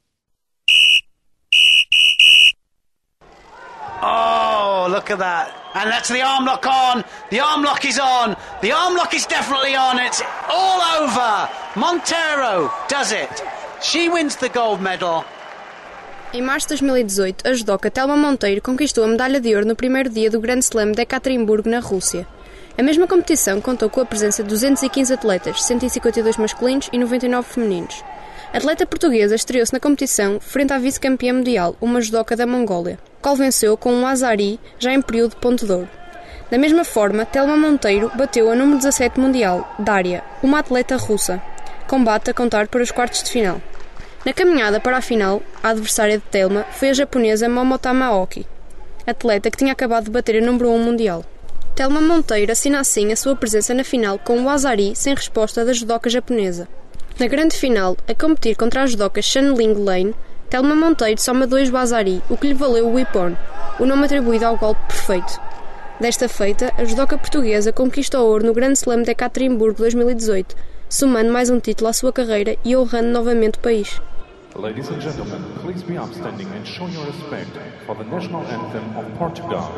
Oh, 4.03 4.87
look 4.89 5.11
at 5.11 5.19
that. 5.19 5.53
And 5.75 5.89
that's 5.89 6.09
the 6.09 6.21
arm 6.21 6.45
lock 6.45 6.65
on. 6.65 7.03
The 7.29 7.39
arm 7.39 7.63
lock 7.63 7.85
is 7.85 7.99
on. 7.99 8.35
The 8.61 8.71
arm 8.71 8.95
lock 8.95 9.13
is 9.13 9.27
definitely 9.27 9.75
on. 9.75 9.99
It's 9.99 10.21
all 10.49 10.81
over. 11.01 11.49
Montero 11.73 12.69
does 12.89 13.13
it. 13.13 13.31
She 13.81 14.09
wins 14.09 14.35
the 14.35 14.49
gold 14.49 14.83
medal. 14.83 15.23
Em 16.33 16.41
março 16.41 16.67
de 16.67 16.81
2018, 16.81 17.47
a 17.47 17.53
judoca 17.53 17.89
Telma 17.89 18.17
Monteiro 18.17 18.61
conquistou 18.61 19.05
a 19.05 19.07
medalha 19.07 19.39
de 19.39 19.55
ouro 19.55 19.65
no 19.65 19.73
primeiro 19.73 20.09
dia 20.09 20.29
do 20.29 20.41
Grand 20.41 20.59
Slam 20.59 20.91
de 20.91 21.01
Ekaterinburgo, 21.01 21.69
na 21.69 21.79
Rússia. 21.79 22.27
A 22.77 22.83
mesma 22.83 23.07
competição 23.07 23.61
contou 23.61 23.89
com 23.89 24.01
a 24.01 24.05
presença 24.05 24.43
de 24.43 24.49
215 24.49 25.13
atletas, 25.13 25.63
152 25.63 26.35
masculinos 26.35 26.89
e 26.91 26.97
99 26.97 27.47
femininos. 27.47 28.03
A 28.53 28.57
atleta 28.57 28.85
portuguesa 28.85 29.35
estreou-se 29.35 29.71
na 29.71 29.79
competição 29.79 30.41
frente 30.41 30.73
à 30.73 30.77
vice-campeã 30.77 31.31
mundial, 31.31 31.77
uma 31.79 32.01
judoca 32.01 32.35
da 32.35 32.45
Mongólia, 32.45 32.99
qual 33.21 33.37
venceu 33.37 33.77
com 33.77 33.93
um 33.93 34.05
azari 34.05 34.59
já 34.77 34.91
em 34.91 35.01
período 35.01 35.35
de 35.35 35.37
ponto 35.37 35.65
de 35.65 35.71
ouro. 35.71 35.89
Da 36.51 36.57
mesma 36.57 36.83
forma, 36.83 37.25
Telma 37.25 37.55
Monteiro 37.55 38.11
bateu 38.13 38.51
a 38.51 38.55
número 38.55 38.77
17 38.77 39.17
mundial, 39.17 39.73
Daria, 39.79 40.21
uma 40.43 40.59
atleta 40.59 40.97
russa, 40.97 41.41
combate 41.91 42.31
a 42.31 42.33
contar 42.33 42.69
para 42.69 42.81
os 42.81 42.89
quartos 42.89 43.21
de 43.21 43.29
final. 43.29 43.61
Na 44.25 44.31
caminhada 44.31 44.79
para 44.79 44.95
a 44.95 45.01
final, 45.01 45.43
a 45.61 45.71
adversária 45.71 46.17
de 46.17 46.23
Telma 46.23 46.65
foi 46.71 46.89
a 46.89 46.93
japonesa 46.93 47.49
Momotama 47.49 48.05
Aoki, 48.05 48.47
atleta 49.05 49.51
que 49.51 49.57
tinha 49.57 49.73
acabado 49.73 50.05
de 50.05 50.11
bater 50.11 50.41
a 50.41 50.45
número 50.45 50.69
1 50.69 50.79
mundial. 50.79 51.25
Telma 51.75 51.99
Monteiro 51.99 52.49
assina 52.49 52.79
assim 52.79 53.11
a 53.11 53.17
sua 53.17 53.35
presença 53.35 53.73
na 53.73 53.83
final 53.83 54.17
com 54.17 54.41
o 54.41 54.49
azari 54.49 54.95
sem 54.95 55.13
resposta 55.13 55.65
da 55.65 55.73
judoca 55.73 56.09
japonesa. 56.09 56.65
Na 57.19 57.27
grande 57.27 57.57
final, 57.57 57.97
a 58.07 58.15
competir 58.15 58.55
contra 58.55 58.83
a 58.83 58.87
judoca 58.87 59.21
Shanling 59.21 59.73
Lane, 59.73 60.15
Telma 60.49 60.73
Monteiro 60.73 61.19
soma 61.19 61.45
dois 61.45 61.69
Bazari, 61.69 62.23
o 62.29 62.37
que 62.37 62.47
lhe 62.47 62.53
valeu 62.53 62.89
o 62.89 62.97
Ipon, 62.97 63.35
o 63.81 63.85
nome 63.85 64.05
atribuído 64.05 64.45
ao 64.45 64.55
golpe 64.55 64.81
perfeito. 64.87 65.41
Desta 65.99 66.29
feita, 66.29 66.71
a 66.77 66.85
judoca 66.85 67.17
portuguesa 67.17 67.73
conquista 67.73 68.17
o 68.17 68.25
ouro 68.25 68.45
no 68.45 68.53
Grande 68.53 68.79
Slam 68.79 69.03
de 69.03 69.11
Ekaterimburgo 69.11 69.79
2018, 69.79 70.55
somando 70.91 71.31
mais 71.31 71.49
um 71.49 71.57
título 71.57 71.89
à 71.89 71.93
sua 71.93 72.11
carreira 72.11 72.57
e 72.65 72.75
honrando 72.75 73.07
novamente 73.07 73.57
o 73.57 73.61
país. 73.61 74.01
Ladies 74.53 74.89
and 74.89 74.99
gentlemen, 74.99 75.41
please 75.61 75.81
be 75.85 75.97
upstanding 75.97 76.47
and 76.47 76.65
show 76.65 76.85
your 76.89 77.05
respect 77.05 77.49
for 77.85 77.95
the 77.95 78.03
national 78.03 78.41
anthem 78.41 78.83
of 78.99 79.09
Portugal. 79.17 79.71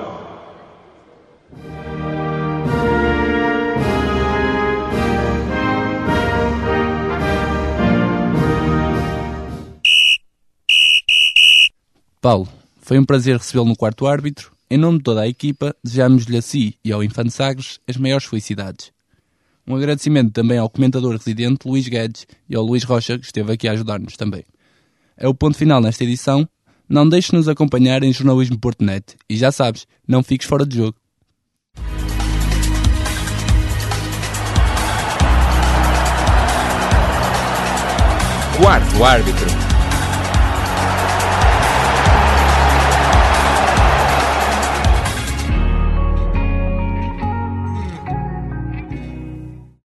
Paulo, 12.20 12.48
foi 12.82 12.98
um 12.98 13.06
prazer 13.06 13.38
recebê-lo 13.38 13.66
no 13.66 13.76
quarto 13.76 14.08
árbitro. 14.08 14.52
Em 14.68 14.78
nome 14.78 14.98
de 14.98 15.04
toda 15.04 15.22
a 15.22 15.28
equipa, 15.28 15.76
desejamos-lhe 15.84 16.38
a 16.38 16.42
si 16.42 16.76
e 16.84 16.92
ao 16.92 17.04
Infante 17.04 17.32
Sagres 17.32 17.80
as 17.88 17.98
maiores 17.98 18.26
felicidades. 18.26 18.92
Um 19.66 19.76
agradecimento 19.76 20.32
também 20.32 20.58
ao 20.58 20.70
comentador 20.70 21.14
residente 21.14 21.68
Luís 21.68 21.88
Guedes 21.88 22.28
e 22.50 22.56
ao 22.56 22.64
Luís 22.64 22.84
Rocha, 22.84 23.18
que 23.18 23.26
esteve 23.26 23.54
aqui 23.54 23.68
a 23.68 23.72
ajudar-nos 23.72 24.18
também. 24.18 24.44
É 25.16 25.28
o 25.28 25.34
ponto 25.34 25.58
final 25.58 25.80
nesta 25.80 26.04
edição. 26.04 26.48
Não 26.88 27.08
deixe 27.08 27.32
de 27.32 27.38
nos 27.38 27.48
acompanhar 27.48 28.04
em 28.04 28.12
jornalismo.net 28.12 29.16
e 29.30 29.38
já 29.38 29.52
sabes, 29.52 29.88
não 30.08 30.22
fiques 30.22 30.48
fora 30.48 30.66
de 30.66 30.78
jogo. 30.78 30.98
Quarto 38.58 39.04
árbitro. 39.04 39.63